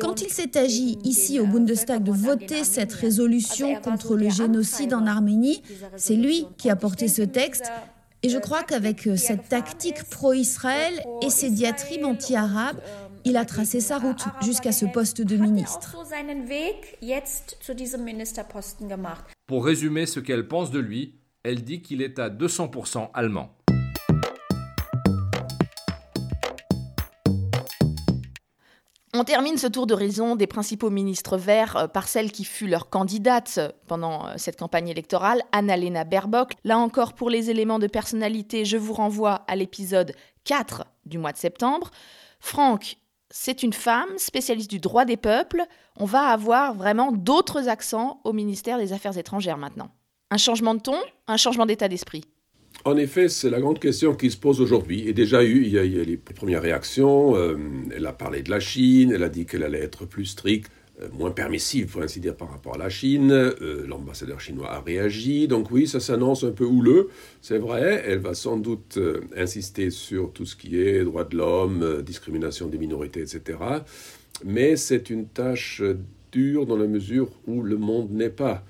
Quand 0.00 0.22
il 0.22 0.30
s'est 0.30 0.56
agi 0.56 0.98
ici 1.02 1.40
au 1.40 1.44
äh, 1.44 1.48
Bundestag 1.48 2.04
de 2.04 2.12
voter 2.12 2.62
cette 2.62 2.92
résolution 2.92 3.68
er 3.70 3.80
contre 3.80 4.14
le 4.14 4.30
génocide 4.30 4.94
en 4.94 5.06
Arménie, 5.06 5.60
c'est 5.96 6.16
lui 6.16 6.46
qui 6.56 6.70
a 6.70 6.76
porté 6.76 7.08
ce 7.08 7.22
texte. 7.22 7.70
Et 8.22 8.28
je 8.28 8.38
crois 8.38 8.64
qu'avec 8.64 9.06
euh, 9.06 9.16
cette 9.16 9.48
tactique 9.48 10.02
pro-Israël 10.10 11.04
et 11.22 11.30
ses 11.30 11.50
diatribes 11.50 12.04
anti-arabes, 12.04 12.80
il 13.24 13.36
a 13.36 13.44
tracé 13.44 13.80
sa 13.80 13.98
route 13.98 14.24
jusqu'à 14.42 14.72
ce 14.72 14.86
poste 14.86 15.20
de 15.20 15.36
ministre. 15.36 15.96
Pour 19.46 19.64
résumer 19.64 20.06
ce 20.06 20.20
qu'elle 20.20 20.48
pense 20.48 20.70
de 20.70 20.78
lui, 20.80 21.14
elle 21.44 21.62
dit 21.62 21.80
qu'il 21.80 22.02
est 22.02 22.18
à 22.18 22.28
200% 22.28 23.10
allemand. 23.14 23.57
On 29.20 29.24
termine 29.24 29.58
ce 29.58 29.66
tour 29.66 29.88
d'horizon 29.88 30.36
des 30.36 30.46
principaux 30.46 30.90
ministres 30.90 31.36
verts 31.36 31.76
euh, 31.76 31.86
par 31.88 32.06
celle 32.06 32.30
qui 32.30 32.44
fut 32.44 32.68
leur 32.68 32.88
candidate 32.88 33.58
pendant 33.88 34.28
euh, 34.28 34.34
cette 34.36 34.56
campagne 34.56 34.86
électorale, 34.86 35.42
Annalena 35.50 36.04
Baerbock. 36.04 36.52
Là 36.62 36.78
encore, 36.78 37.14
pour 37.14 37.28
les 37.28 37.50
éléments 37.50 37.80
de 37.80 37.88
personnalité, 37.88 38.64
je 38.64 38.76
vous 38.76 38.92
renvoie 38.92 39.42
à 39.48 39.56
l'épisode 39.56 40.14
4 40.44 40.84
du 41.04 41.18
mois 41.18 41.32
de 41.32 41.36
septembre. 41.36 41.90
Franck, 42.38 42.98
c'est 43.28 43.64
une 43.64 43.72
femme 43.72 44.16
spécialiste 44.18 44.70
du 44.70 44.78
droit 44.78 45.04
des 45.04 45.16
peuples. 45.16 45.64
On 45.96 46.04
va 46.04 46.28
avoir 46.28 46.74
vraiment 46.74 47.10
d'autres 47.10 47.68
accents 47.68 48.20
au 48.22 48.32
ministère 48.32 48.78
des 48.78 48.92
Affaires 48.92 49.18
étrangères 49.18 49.58
maintenant. 49.58 49.90
Un 50.30 50.38
changement 50.38 50.76
de 50.76 50.80
ton, 50.80 50.96
un 51.26 51.36
changement 51.36 51.66
d'état 51.66 51.88
d'esprit? 51.88 52.22
En 52.84 52.96
effet, 52.96 53.28
c'est 53.28 53.50
la 53.50 53.60
grande 53.60 53.80
question 53.80 54.14
qui 54.14 54.30
se 54.30 54.36
pose 54.36 54.60
aujourd'hui. 54.60 55.08
Et 55.08 55.12
déjà 55.12 55.42
eu, 55.42 55.62
il 55.62 55.70
y 55.70 55.78
a, 55.78 55.82
les 55.82 56.16
premières 56.16 56.62
réactions. 56.62 57.36
Euh, 57.36 57.56
elle 57.94 58.06
a 58.06 58.12
parlé 58.12 58.42
de 58.42 58.50
la 58.50 58.60
Chine, 58.60 59.12
elle 59.12 59.24
a 59.24 59.28
dit 59.28 59.46
qu'elle 59.46 59.64
allait 59.64 59.80
être 59.82 60.06
plus 60.06 60.26
stricte, 60.26 60.70
euh, 61.02 61.08
moins 61.12 61.32
permissive, 61.32 61.88
pour 61.88 62.02
ainsi 62.02 62.20
dire, 62.20 62.36
par 62.36 62.50
rapport 62.50 62.76
à 62.76 62.78
la 62.78 62.88
Chine. 62.88 63.32
Euh, 63.32 63.84
l'ambassadeur 63.86 64.40
chinois 64.40 64.70
a 64.70 64.80
réagi. 64.80 65.48
Donc 65.48 65.72
oui, 65.72 65.88
ça 65.88 65.98
s'annonce 65.98 66.44
un 66.44 66.52
peu 66.52 66.64
houleux, 66.64 67.08
c'est 67.42 67.58
vrai. 67.58 68.04
Elle 68.06 68.20
va 68.20 68.34
sans 68.34 68.56
doute 68.56 68.98
insister 69.36 69.90
sur 69.90 70.32
tout 70.32 70.46
ce 70.46 70.54
qui 70.54 70.80
est 70.80 71.02
droits 71.02 71.24
de 71.24 71.36
l'homme, 71.36 72.02
discrimination 72.02 72.68
des 72.68 72.78
minorités, 72.78 73.20
etc. 73.20 73.58
Mais 74.44 74.76
c'est 74.76 75.10
une 75.10 75.26
tâche 75.26 75.82
dure 76.30 76.64
dans 76.64 76.76
la 76.76 76.86
mesure 76.86 77.28
où 77.46 77.62
le 77.62 77.76
monde 77.76 78.12
n'est 78.12 78.30
pas 78.30 78.64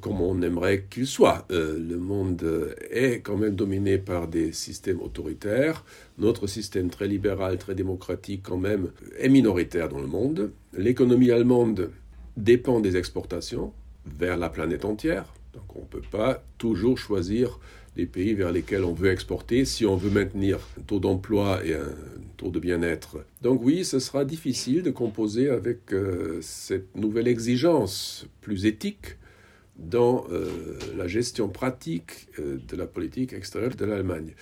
comme 0.00 0.20
on 0.20 0.40
aimerait 0.42 0.86
qu'il 0.88 1.06
soit. 1.06 1.46
Euh, 1.50 1.78
le 1.78 1.98
monde 1.98 2.74
est 2.90 3.20
quand 3.20 3.36
même 3.36 3.54
dominé 3.54 3.98
par 3.98 4.28
des 4.28 4.52
systèmes 4.52 5.00
autoritaires. 5.00 5.84
Notre 6.18 6.46
système 6.46 6.90
très 6.90 7.08
libéral, 7.08 7.58
très 7.58 7.74
démocratique 7.74 8.42
quand 8.44 8.58
même 8.58 8.90
est 9.18 9.28
minoritaire 9.28 9.88
dans 9.88 10.00
le 10.00 10.06
monde. 10.06 10.52
L'économie 10.76 11.30
allemande 11.30 11.90
dépend 12.36 12.80
des 12.80 12.96
exportations 12.96 13.72
vers 14.06 14.36
la 14.36 14.48
planète 14.48 14.84
entière. 14.84 15.32
Donc 15.52 15.76
on 15.76 15.80
ne 15.80 15.86
peut 15.86 16.08
pas 16.10 16.42
toujours 16.58 16.98
choisir 16.98 17.58
les 17.96 18.06
pays 18.06 18.32
vers 18.34 18.52
lesquels 18.52 18.84
on 18.84 18.94
veut 18.94 19.10
exporter 19.10 19.64
si 19.64 19.84
on 19.84 19.96
veut 19.96 20.10
maintenir 20.10 20.58
un 20.78 20.82
taux 20.82 20.98
d'emploi 20.98 21.64
et 21.64 21.74
un 21.74 21.92
taux 22.38 22.50
de 22.50 22.58
bien-être. 22.58 23.18
Donc 23.42 23.60
oui, 23.62 23.84
ce 23.84 23.98
sera 23.98 24.24
difficile 24.24 24.82
de 24.82 24.90
composer 24.90 25.50
avec 25.50 25.92
euh, 25.92 26.38
cette 26.40 26.96
nouvelle 26.96 27.28
exigence 27.28 28.26
plus 28.40 28.64
éthique 28.64 29.16
dans 29.82 30.24
euh, 30.30 30.46
la 30.96 31.06
gestion 31.06 31.48
pratique 31.48 32.28
euh, 32.38 32.58
de 32.68 32.76
la 32.76 32.86
politique 32.86 33.32
extérieure 33.32 33.74
de 33.74 33.84
l'Allemagne. 33.84 34.34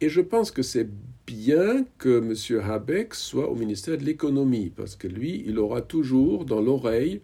Et 0.00 0.08
je 0.08 0.20
pense 0.20 0.50
que 0.50 0.62
c'est 0.62 0.88
bien 1.26 1.84
que 1.98 2.18
M. 2.18 2.60
Habeck 2.62 3.14
soit 3.14 3.50
au 3.50 3.54
ministère 3.54 3.98
de 3.98 4.04
l'économie, 4.04 4.70
parce 4.74 4.96
que 4.96 5.06
lui, 5.06 5.44
il 5.46 5.58
aura 5.58 5.82
toujours 5.82 6.44
dans 6.44 6.60
l'oreille 6.60 7.20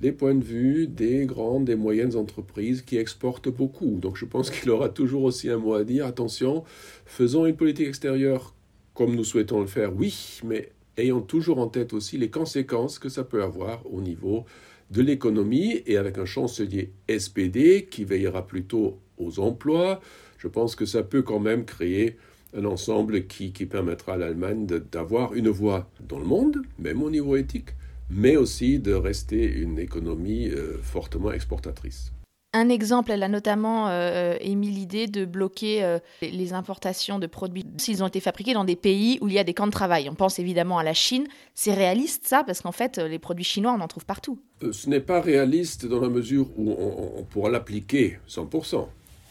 les 0.00 0.12
points 0.12 0.34
de 0.34 0.44
vue 0.44 0.86
des 0.86 1.24
grandes 1.24 1.70
et 1.70 1.76
moyennes 1.76 2.16
entreprises 2.16 2.82
qui 2.82 2.98
exportent 2.98 3.48
beaucoup. 3.48 3.98
Donc 3.98 4.16
je 4.16 4.26
pense 4.26 4.50
qu'il 4.50 4.70
aura 4.70 4.88
toujours 4.88 5.24
aussi 5.24 5.48
un 5.48 5.56
mot 5.56 5.74
à 5.74 5.84
dire. 5.84 6.06
Attention, 6.06 6.64
faisons 7.06 7.46
une 7.46 7.56
politique 7.56 7.88
extérieure 7.88 8.54
comme 8.92 9.14
nous 9.14 9.24
souhaitons 9.24 9.60
le 9.60 9.66
faire, 9.66 9.94
oui, 9.94 10.40
mais 10.42 10.70
ayons 10.96 11.20
toujours 11.20 11.58
en 11.58 11.68
tête 11.68 11.92
aussi 11.92 12.16
les 12.16 12.30
conséquences 12.30 12.98
que 12.98 13.10
ça 13.10 13.24
peut 13.24 13.42
avoir 13.42 13.82
au 13.92 14.00
niveau 14.00 14.46
de 14.90 15.02
l'économie 15.02 15.82
et 15.86 15.96
avec 15.96 16.18
un 16.18 16.24
chancelier 16.24 16.92
SPD 17.08 17.86
qui 17.90 18.04
veillera 18.04 18.46
plutôt 18.46 18.98
aux 19.18 19.40
emplois, 19.40 20.00
je 20.38 20.48
pense 20.48 20.76
que 20.76 20.86
ça 20.86 21.02
peut 21.02 21.22
quand 21.22 21.40
même 21.40 21.64
créer 21.64 22.16
un 22.56 22.64
ensemble 22.64 23.26
qui, 23.26 23.50
permettra 23.50 24.14
à 24.14 24.16
l'Allemagne 24.16 24.66
d'avoir 24.66 25.34
une 25.34 25.48
voix 25.48 25.90
dans 26.08 26.18
le 26.18 26.24
monde, 26.24 26.62
même 26.78 27.02
au 27.02 27.10
niveau 27.10 27.36
éthique, 27.36 27.70
mais 28.10 28.36
aussi 28.36 28.78
de 28.78 28.92
rester 28.92 29.44
une 29.44 29.78
économie 29.78 30.48
euh, 30.48 30.78
fortement 30.80 31.32
exportatrice. 31.32 32.12
Un 32.56 32.70
exemple, 32.70 33.10
elle 33.12 33.22
a 33.22 33.28
notamment 33.28 33.88
euh, 33.90 34.34
émis 34.40 34.70
l'idée 34.70 35.08
de 35.08 35.26
bloquer 35.26 35.84
euh, 35.84 35.98
les 36.22 36.54
importations 36.54 37.18
de 37.18 37.26
produits 37.26 37.66
s'ils 37.76 38.02
ont 38.02 38.06
été 38.06 38.18
fabriqués 38.18 38.54
dans 38.54 38.64
des 38.64 38.76
pays 38.76 39.18
où 39.20 39.28
il 39.28 39.34
y 39.34 39.38
a 39.38 39.44
des 39.44 39.52
camps 39.52 39.66
de 39.66 39.72
travail. 39.72 40.08
On 40.08 40.14
pense 40.14 40.38
évidemment 40.38 40.78
à 40.78 40.82
la 40.82 40.94
Chine. 40.94 41.26
C'est 41.54 41.74
réaliste 41.74 42.26
ça 42.26 42.44
Parce 42.44 42.62
qu'en 42.62 42.72
fait, 42.72 42.96
les 42.96 43.18
produits 43.18 43.44
chinois, 43.44 43.76
on 43.78 43.82
en 43.82 43.88
trouve 43.88 44.06
partout. 44.06 44.38
ce 44.72 44.88
n'est 44.88 45.00
pas 45.00 45.20
réaliste 45.20 45.84
dans 45.84 46.00
la 46.00 46.08
mesure 46.08 46.48
où 46.56 46.70
on, 46.70 47.18
on 47.18 47.24
pourra 47.24 47.50
l'appliquer 47.50 48.20
100%. 48.26 48.86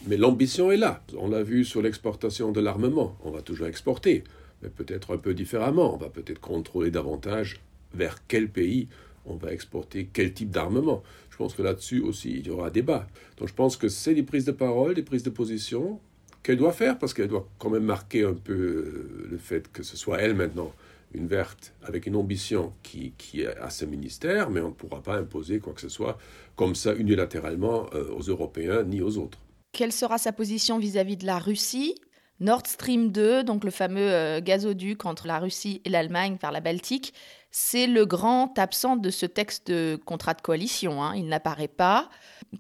Mais 0.06 0.18
l'ambition 0.18 0.72
est 0.72 0.78
là. 0.78 1.02
On 1.18 1.28
l'a 1.28 1.42
vu 1.42 1.66
sur 1.66 1.82
l'exportation 1.82 2.52
de 2.52 2.62
l'armement. 2.62 3.18
On 3.24 3.32
va 3.32 3.42
toujours 3.42 3.66
exporter, 3.66 4.24
mais 4.62 4.70
peut-être 4.70 5.16
un 5.16 5.18
peu 5.18 5.34
différemment. 5.34 5.96
On 5.96 5.98
va 5.98 6.10
peut-être 6.10 6.40
contrôler 6.40 6.92
davantage 6.92 7.60
vers 7.96 8.18
quel 8.28 8.50
pays 8.50 8.88
on 9.26 9.36
va 9.36 9.52
exporter 9.52 10.10
quel 10.12 10.34
type 10.34 10.52
d'armement. 10.52 11.04
Je 11.36 11.38
pense 11.38 11.54
que 11.54 11.62
là-dessus 11.62 12.00
aussi, 12.00 12.32
il 12.40 12.48
y 12.48 12.50
aura 12.50 12.68
un 12.68 12.72
débat. 12.72 13.08
Donc 13.36 13.50
je 13.50 13.54
pense 13.54 13.76
que 13.76 13.90
c'est 13.90 14.14
des 14.14 14.24
prises 14.24 14.46
de 14.46 14.54
parole, 14.54 14.94
des 14.94 15.04
prises 15.04 15.24
de 15.24 15.30
position 15.30 16.00
qu'elle 16.44 16.56
doit 16.56 16.72
faire, 16.72 16.98
parce 16.98 17.14
qu'elle 17.14 17.28
doit 17.28 17.46
quand 17.60 17.70
même 17.70 17.84
marquer 17.84 18.24
un 18.24 18.36
peu 18.36 18.54
euh, 18.54 19.28
le 19.30 19.38
fait 19.38 19.70
que 19.70 19.84
ce 19.84 19.98
soit 19.98 20.22
elle 20.22 20.34
maintenant 20.34 20.72
une 21.14 21.28
verte 21.28 21.74
avec 21.84 22.06
une 22.06 22.16
ambition 22.16 22.72
qui, 22.84 23.12
qui 23.18 23.42
est 23.42 23.58
à 23.58 23.70
ce 23.70 23.84
ministère, 23.84 24.50
mais 24.50 24.62
on 24.62 24.70
ne 24.70 24.74
pourra 24.74 25.02
pas 25.02 25.18
imposer 25.18 25.60
quoi 25.60 25.74
que 25.74 25.82
ce 25.82 25.90
soit 25.90 26.18
comme 26.56 26.74
ça 26.74 26.96
unilatéralement 26.96 27.88
euh, 27.94 28.10
aux 28.14 28.22
Européens 28.22 28.84
ni 28.84 29.02
aux 29.02 29.18
autres. 29.18 29.40
Quelle 29.74 29.92
sera 29.92 30.18
sa 30.18 30.32
position 30.32 30.80
vis-à-vis 30.80 31.18
de 31.18 31.26
la 31.26 31.38
Russie? 31.38 31.96
Nord 32.40 32.66
Stream 32.66 33.12
2, 33.12 33.44
donc 33.44 33.66
le 33.66 33.72
fameux 33.72 34.10
euh, 34.10 34.40
gazoduc 34.42 35.06
entre 35.06 35.28
la 35.28 35.40
Russie 35.40 35.82
et 35.84 35.90
l'Allemagne 35.90 36.38
vers 36.42 36.54
la 36.54 36.62
Baltique, 36.62 37.14
c'est 37.58 37.88
le 37.88 38.06
grand 38.06 38.60
absent 38.60 38.98
de 38.98 39.10
ce 39.10 39.26
texte 39.26 39.72
de 39.72 39.98
contrat 40.04 40.34
de 40.34 40.42
coalition. 40.42 41.02
Hein. 41.02 41.16
Il 41.16 41.30
n'apparaît 41.30 41.70
pas. 41.70 42.10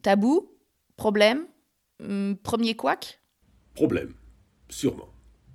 Tabou? 0.02 0.50
Problème? 0.96 1.48
Hum, 2.02 2.38
Premier 2.42 2.78
couac? 2.78 3.20
Problème, 3.74 4.14
sûrement. 4.70 5.10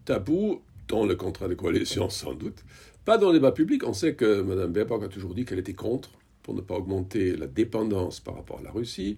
Tabou 0.04 0.60
dans 0.88 1.06
le 1.06 1.16
contrat 1.16 1.48
de 1.48 1.54
coalition, 1.54 2.10
sans 2.10 2.34
doute. 2.34 2.62
Pas 3.06 3.16
dans 3.16 3.28
le 3.28 3.38
débat 3.38 3.52
public. 3.52 3.82
On 3.86 3.94
sait 3.94 4.14
que 4.14 4.42
Mme 4.42 4.72
Baerbock 4.74 5.04
a 5.04 5.08
toujours 5.08 5.34
dit 5.34 5.46
qu'elle 5.46 5.58
était 5.58 5.72
contre 5.72 6.10
pour 6.42 6.52
ne 6.52 6.60
pas 6.60 6.74
augmenter 6.74 7.34
la 7.34 7.46
dépendance 7.46 8.20
par 8.20 8.34
rapport 8.34 8.58
à 8.58 8.62
la 8.62 8.70
Russie. 8.70 9.16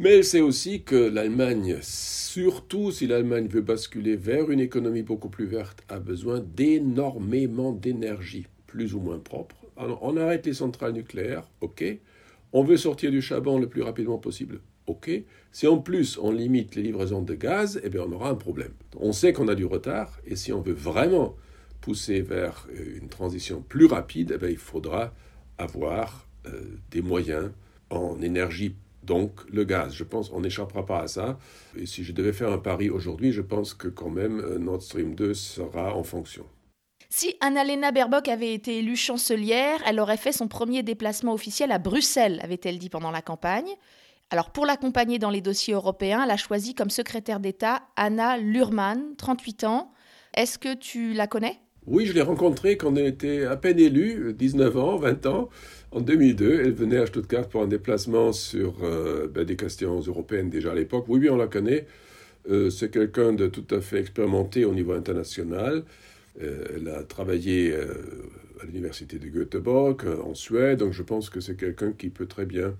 Mais 0.00 0.16
elle 0.16 0.24
sait 0.24 0.40
aussi 0.40 0.82
que 0.82 0.96
l'Allemagne, 0.96 1.78
surtout 1.82 2.90
si 2.90 3.06
l'Allemagne 3.06 3.46
veut 3.46 3.60
basculer 3.60 4.16
vers 4.16 4.50
une 4.50 4.58
économie 4.58 5.02
beaucoup 5.02 5.28
plus 5.28 5.46
verte, 5.46 5.84
a 5.88 6.00
besoin 6.00 6.40
d'énormément 6.40 7.70
d'énergie, 7.70 8.48
plus 8.74 8.92
ou 8.96 8.98
moins 8.98 9.20
propre. 9.20 9.54
on 9.76 10.16
arrête 10.16 10.44
les 10.46 10.52
centrales 10.54 10.94
nucléaires, 10.94 11.48
ok. 11.60 11.84
On 12.52 12.64
veut 12.64 12.76
sortir 12.76 13.12
du 13.12 13.22
charbon 13.22 13.60
le 13.60 13.68
plus 13.68 13.82
rapidement 13.82 14.18
possible, 14.18 14.58
ok. 14.88 15.10
Si 15.52 15.68
en 15.68 15.78
plus 15.78 16.18
on 16.18 16.32
limite 16.32 16.74
les 16.74 16.82
livraisons 16.82 17.22
de 17.22 17.34
gaz, 17.34 17.80
eh 17.84 17.88
bien 17.88 18.02
on 18.02 18.10
aura 18.10 18.30
un 18.30 18.34
problème. 18.34 18.72
On 18.96 19.12
sait 19.12 19.32
qu'on 19.32 19.46
a 19.46 19.54
du 19.54 19.64
retard, 19.64 20.18
et 20.26 20.34
si 20.34 20.52
on 20.52 20.60
veut 20.60 20.72
vraiment 20.72 21.36
pousser 21.82 22.20
vers 22.20 22.66
euh, 22.74 22.98
une 23.00 23.08
transition 23.08 23.62
plus 23.62 23.86
rapide, 23.86 24.40
eh 24.42 24.50
il 24.50 24.56
faudra 24.56 25.14
avoir 25.56 26.26
euh, 26.46 26.60
des 26.90 27.00
moyens 27.00 27.52
en 27.90 28.20
énergie 28.22 28.74
donc 29.04 29.32
le 29.52 29.64
gaz, 29.64 29.94
je 29.94 30.02
pense, 30.02 30.32
on 30.32 30.40
n'échappera 30.40 30.84
pas 30.84 31.00
à 31.00 31.06
ça. 31.06 31.38
Et 31.76 31.86
si 31.86 32.02
je 32.02 32.12
devais 32.12 32.32
faire 32.32 32.50
un 32.50 32.58
pari 32.58 32.88
aujourd'hui, 32.90 33.32
je 33.32 33.42
pense 33.42 33.74
que 33.74 33.86
quand 33.86 34.10
même 34.10 34.40
euh, 34.40 34.58
Nord 34.58 34.82
Stream 34.82 35.14
2 35.14 35.34
sera 35.34 35.94
en 35.94 36.02
fonction. 36.02 36.44
Si 37.16 37.36
Annalena 37.38 37.92
Baerbock 37.92 38.26
avait 38.26 38.52
été 38.52 38.78
élue 38.78 38.96
chancelière, 38.96 39.78
elle 39.86 40.00
aurait 40.00 40.16
fait 40.16 40.32
son 40.32 40.48
premier 40.48 40.82
déplacement 40.82 41.32
officiel 41.32 41.70
à 41.70 41.78
Bruxelles, 41.78 42.40
avait-elle 42.42 42.76
dit 42.80 42.88
pendant 42.88 43.12
la 43.12 43.22
campagne. 43.22 43.68
Alors 44.30 44.50
pour 44.50 44.66
l'accompagner 44.66 45.20
dans 45.20 45.30
les 45.30 45.40
dossiers 45.40 45.74
européens, 45.74 46.22
elle 46.24 46.32
a 46.32 46.36
choisi 46.36 46.74
comme 46.74 46.90
secrétaire 46.90 47.38
d'État 47.38 47.82
Anna 47.94 48.36
Lurman, 48.36 49.14
38 49.16 49.62
ans. 49.62 49.92
Est-ce 50.36 50.58
que 50.58 50.74
tu 50.74 51.12
la 51.12 51.28
connais? 51.28 51.60
Oui, 51.86 52.04
je 52.04 52.14
l'ai 52.14 52.20
rencontrée 52.20 52.76
quand 52.76 52.96
elle 52.96 53.06
était 53.06 53.44
à 53.44 53.54
peine 53.54 53.78
élue, 53.78 54.34
19 54.36 54.76
ans, 54.76 54.96
20 54.96 55.26
ans. 55.26 55.50
En 55.92 56.00
2002, 56.00 56.62
elle 56.64 56.72
venait 56.72 56.98
à 56.98 57.06
Stuttgart 57.06 57.46
pour 57.46 57.62
un 57.62 57.68
déplacement 57.68 58.32
sur 58.32 58.74
euh, 58.82 59.28
ben, 59.32 59.44
des 59.44 59.54
questions 59.54 60.00
européennes 60.00 60.50
déjà 60.50 60.72
à 60.72 60.74
l'époque. 60.74 61.04
Oui, 61.06 61.20
oui, 61.20 61.30
on 61.30 61.36
la 61.36 61.46
connaît. 61.46 61.86
Euh, 62.50 62.70
c'est 62.70 62.90
quelqu'un 62.90 63.32
de 63.32 63.46
tout 63.46 63.72
à 63.72 63.80
fait 63.80 64.00
expérimenté 64.00 64.64
au 64.64 64.74
niveau 64.74 64.94
international. 64.94 65.84
Euh, 66.40 66.64
elle 66.76 66.88
a 66.88 67.02
travaillé 67.04 67.74
à 67.74 68.66
l'université 68.66 69.18
de 69.18 69.28
Göteborg 69.28 70.04
en 70.24 70.34
Suède, 70.34 70.80
donc 70.80 70.92
je 70.92 71.02
pense 71.02 71.30
que 71.30 71.40
c'est 71.40 71.56
quelqu'un 71.56 71.92
qui 71.92 72.10
peut 72.10 72.26
très 72.26 72.46
bien 72.46 72.74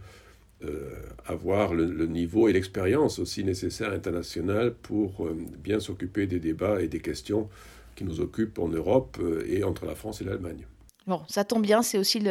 avoir 1.26 1.74
le, 1.74 1.84
le, 1.84 2.06
niveau 2.06 2.48
et 2.48 2.52
l'expérience 2.54 3.18
aussi 3.18 3.44
nécessaires 3.44 3.92
international 3.92 4.72
pour 4.72 5.28
bien 5.62 5.78
s'occuper 5.78 6.26
des 6.26 6.40
débats 6.40 6.80
et 6.80 6.88
des 6.88 7.00
questions 7.00 7.50
qui 7.96 8.04
nous 8.04 8.20
occupent 8.20 8.58
en 8.58 8.68
Europe 8.68 9.18
et 9.46 9.62
entre 9.62 9.84
la 9.84 9.94
France 9.94 10.22
et 10.22 10.24
l'Allemagne. 10.24 10.66
Bon, 11.06 11.20
ça 11.28 11.44
tombe 11.44 11.62
bien, 11.62 11.82
c'est 11.82 11.98
aussi 11.98 12.22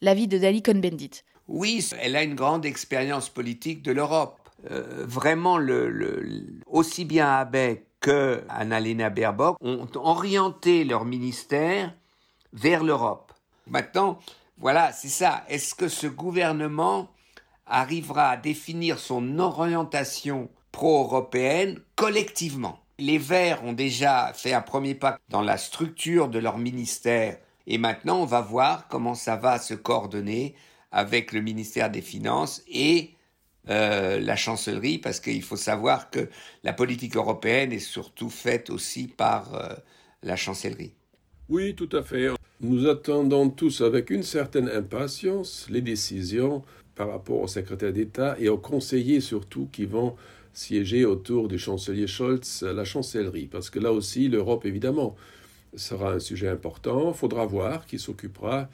l'avis 0.00 0.28
de 0.28 0.38
Dali 0.38 0.62
Cohn-Bendit. 0.62 1.24
Oui, 1.48 1.86
elle 2.00 2.16
a 2.16 2.22
une 2.22 2.34
grande 2.34 2.64
expérience 2.64 3.28
politique 3.28 3.82
de 3.82 3.92
l'Europe. 3.92 4.38
Euh, 4.70 5.04
vraiment, 5.06 5.58
le, 5.58 6.46
aussi 6.66 7.04
bien 7.04 7.28
Abbé 7.28 7.84
que 8.04 8.44
Annalena 8.50 9.08
Baerbock 9.08 9.56
ont 9.62 9.88
orienté 9.94 10.84
leur 10.84 11.06
ministère 11.06 11.94
vers 12.52 12.84
l'Europe. 12.84 13.32
Maintenant, 13.66 14.18
voilà, 14.58 14.92
c'est 14.92 15.08
ça. 15.08 15.42
Est-ce 15.48 15.74
que 15.74 15.88
ce 15.88 16.06
gouvernement 16.06 17.08
arrivera 17.66 18.28
à 18.28 18.36
définir 18.36 18.98
son 18.98 19.38
orientation 19.38 20.50
pro-européenne 20.70 21.80
collectivement? 21.96 22.78
Les 22.98 23.16
Verts 23.16 23.64
ont 23.64 23.72
déjà 23.72 24.32
fait 24.34 24.52
un 24.52 24.60
premier 24.60 24.94
pas 24.94 25.18
dans 25.30 25.40
la 25.40 25.56
structure 25.56 26.28
de 26.28 26.38
leur 26.38 26.58
ministère 26.58 27.38
et 27.66 27.78
maintenant, 27.78 28.20
on 28.20 28.26
va 28.26 28.42
voir 28.42 28.86
comment 28.88 29.14
ça 29.14 29.36
va 29.36 29.58
se 29.58 29.72
coordonner 29.72 30.54
avec 30.92 31.32
le 31.32 31.40
ministère 31.40 31.88
des 31.88 32.02
Finances 32.02 32.62
et 32.68 33.13
euh, 33.70 34.20
la 34.20 34.36
chancellerie, 34.36 34.98
parce 34.98 35.20
qu'il 35.20 35.42
faut 35.42 35.56
savoir 35.56 36.10
que 36.10 36.28
la 36.62 36.72
politique 36.72 37.16
européenne 37.16 37.72
est 37.72 37.78
surtout 37.78 38.30
faite 38.30 38.70
aussi 38.70 39.08
par 39.08 39.54
euh, 39.54 39.74
la 40.22 40.36
chancellerie. 40.36 40.92
Oui, 41.48 41.74
tout 41.74 41.88
à 41.92 42.02
fait. 42.02 42.28
Nous 42.60 42.88
attendons 42.88 43.50
tous 43.50 43.80
avec 43.80 44.10
une 44.10 44.22
certaine 44.22 44.68
impatience 44.68 45.66
les 45.70 45.82
décisions 45.82 46.62
par 46.94 47.10
rapport 47.10 47.40
au 47.40 47.48
secrétaire 47.48 47.92
d'État 47.92 48.36
et 48.38 48.48
aux 48.48 48.58
conseillers 48.58 49.20
surtout 49.20 49.68
qui 49.72 49.84
vont 49.84 50.14
siéger 50.52 51.04
autour 51.04 51.48
du 51.48 51.58
chancelier 51.58 52.06
Scholz 52.06 52.62
à 52.62 52.72
la 52.72 52.84
chancellerie. 52.84 53.46
Parce 53.46 53.70
que 53.70 53.78
là 53.78 53.92
aussi, 53.92 54.28
l'Europe, 54.28 54.64
évidemment, 54.64 55.16
sera 55.74 56.12
un 56.12 56.20
sujet 56.20 56.48
important. 56.48 57.12
Faudra 57.12 57.44
voir 57.44 57.86
qui 57.86 57.98
s'occupera 57.98 58.68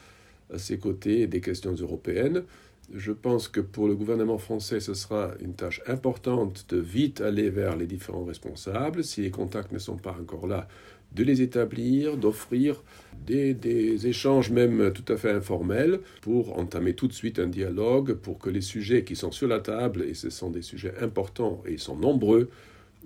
à 0.52 0.58
ses 0.58 0.78
côtés 0.78 1.26
des 1.26 1.40
questions 1.40 1.74
européennes. 1.74 2.44
Je 2.92 3.12
pense 3.12 3.46
que 3.46 3.60
pour 3.60 3.86
le 3.86 3.94
gouvernement 3.94 4.38
français, 4.38 4.80
ce 4.80 4.94
sera 4.94 5.30
une 5.40 5.54
tâche 5.54 5.80
importante 5.86 6.66
de 6.70 6.78
vite 6.78 7.20
aller 7.20 7.48
vers 7.48 7.76
les 7.76 7.86
différents 7.86 8.24
responsables. 8.24 9.04
Si 9.04 9.22
les 9.22 9.30
contacts 9.30 9.70
ne 9.70 9.78
sont 9.78 9.96
pas 9.96 10.16
encore 10.20 10.48
là, 10.48 10.66
de 11.12 11.24
les 11.24 11.42
établir, 11.42 12.16
d'offrir 12.16 12.82
des, 13.26 14.06
échanges 14.06 14.50
même 14.50 14.92
tout 14.92 15.12
à 15.12 15.16
fait 15.16 15.30
informels 15.30 16.00
pour 16.20 16.58
entamer 16.58 16.94
tout 16.94 17.08
de 17.08 17.12
suite 17.12 17.38
un 17.38 17.46
dialogue, 17.46 18.14
pour 18.14 18.38
que 18.38 18.50
les 18.50 18.60
sujets 18.60 19.04
qui 19.04 19.16
sont 19.16 19.32
sur 19.32 19.48
la 19.48 19.60
table, 19.60 20.02
et 20.02 20.14
ce 20.14 20.30
sont 20.30 20.50
des 20.50 20.62
sujets 20.62 20.94
importants 21.00 21.62
et 21.66 21.72
ils 21.72 21.78
sont 21.78 21.96
nombreux, 21.96 22.50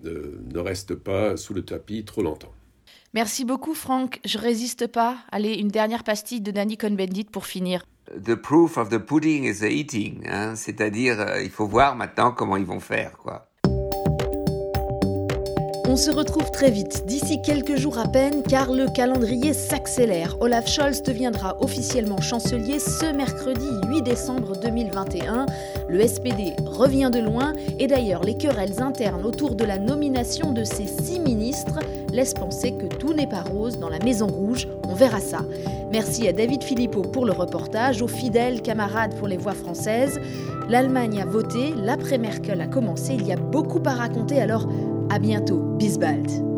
euh, 0.07 0.39
ne 0.53 0.59
restent 0.59 0.95
pas 0.95 1.37
sous 1.37 1.55
le 1.55 1.63
tapis 1.63 2.05
trop 2.05 2.23
longtemps. 2.23 2.53
Merci 3.13 3.45
beaucoup, 3.45 3.75
Franck. 3.75 4.21
Je 4.25 4.39
résiste 4.39 4.87
pas. 4.87 5.19
Allez, 5.31 5.55
une 5.55 5.69
dernière 5.69 6.05
pastille 6.05 6.41
de 6.41 6.51
Danny 6.51 6.77
Cohn-Bendit 6.77 7.25
pour 7.31 7.47
finir. 7.47 7.85
The 8.11 8.37
proof 8.37 8.77
of 8.77 8.91
the 8.91 8.99
pudding 8.99 9.45
is 9.45 9.61
the 9.61 9.71
eating. 9.71 10.27
Hein. 10.29 10.57
C'est-à-dire, 10.57 11.21
euh, 11.21 11.43
il 11.43 11.51
faut 11.51 11.67
voir 11.67 11.97
maintenant 11.97 12.33
comment 12.33 12.57
ils 12.57 12.67
vont 12.67 12.81
faire, 12.81 13.13
quoi. 13.13 13.47
On 15.87 15.97
se 15.97 16.11
retrouve 16.11 16.51
très 16.51 16.71
vite, 16.71 17.05
d'ici 17.05 17.43
quelques 17.43 17.77
jours 17.77 17.99
à 17.99 18.09
peine, 18.09 18.43
car 18.43 18.73
le 18.73 18.87
calendrier 18.89 19.53
s'accélère. 19.53 20.35
Olaf 20.41 20.67
Scholz 20.67 21.03
deviendra 21.03 21.57
officiellement 21.61 22.23
chancelier 22.23 22.79
ce 22.79 23.13
mercredi 23.13 23.69
8 23.89 24.01
décembre 24.03 24.57
2021. 24.57 25.45
Le 25.87 26.09
SPD 26.09 26.55
revient 26.65 27.11
de 27.13 27.21
loin, 27.21 27.53
et 27.79 27.87
d'ailleurs 27.87 28.25
les 28.25 28.39
querelles 28.39 28.81
internes 28.81 29.27
autour 29.27 29.57
de 29.57 29.65
la 29.65 29.79
nomination 29.79 30.53
de 30.53 30.65
ces 30.65 30.87
six 30.87 31.21
ministres 31.21 31.79
laissent 32.11 32.35
penser 32.35 32.73
que 32.73 32.87
tout 32.87 33.13
n'est 33.13 33.29
pas 33.29 33.43
rose 33.43 33.79
dans 33.79 33.91
la 33.91 33.99
Maison 33.99 34.27
Rouge. 34.27 34.67
On 34.89 34.95
verra 34.95 35.21
ça. 35.21 35.41
Merci 35.93 36.27
à 36.27 36.33
David 36.33 36.65
Philippot 36.65 37.03
pour 37.03 37.27
le 37.27 37.33
reportage, 37.33 38.01
aux 38.01 38.09
fidèles 38.09 38.63
camarades 38.63 39.15
pour 39.17 39.29
les 39.29 39.37
voix 39.37 39.53
françaises. 39.53 40.19
L'Allemagne 40.71 41.21
a 41.21 41.27
voté, 41.27 41.75
l'après-Merkel 41.77 42.63
a 42.63 42.67
commencé, 42.67 43.13
il 43.13 43.27
y 43.27 43.33
a 43.33 43.37
beaucoup 43.37 43.83
à 43.85 43.93
raconter, 43.93 44.41
alors 44.41 44.67
à 45.15 45.19
bientôt, 45.21 45.61
bis 45.79 45.97
bald. 45.97 46.54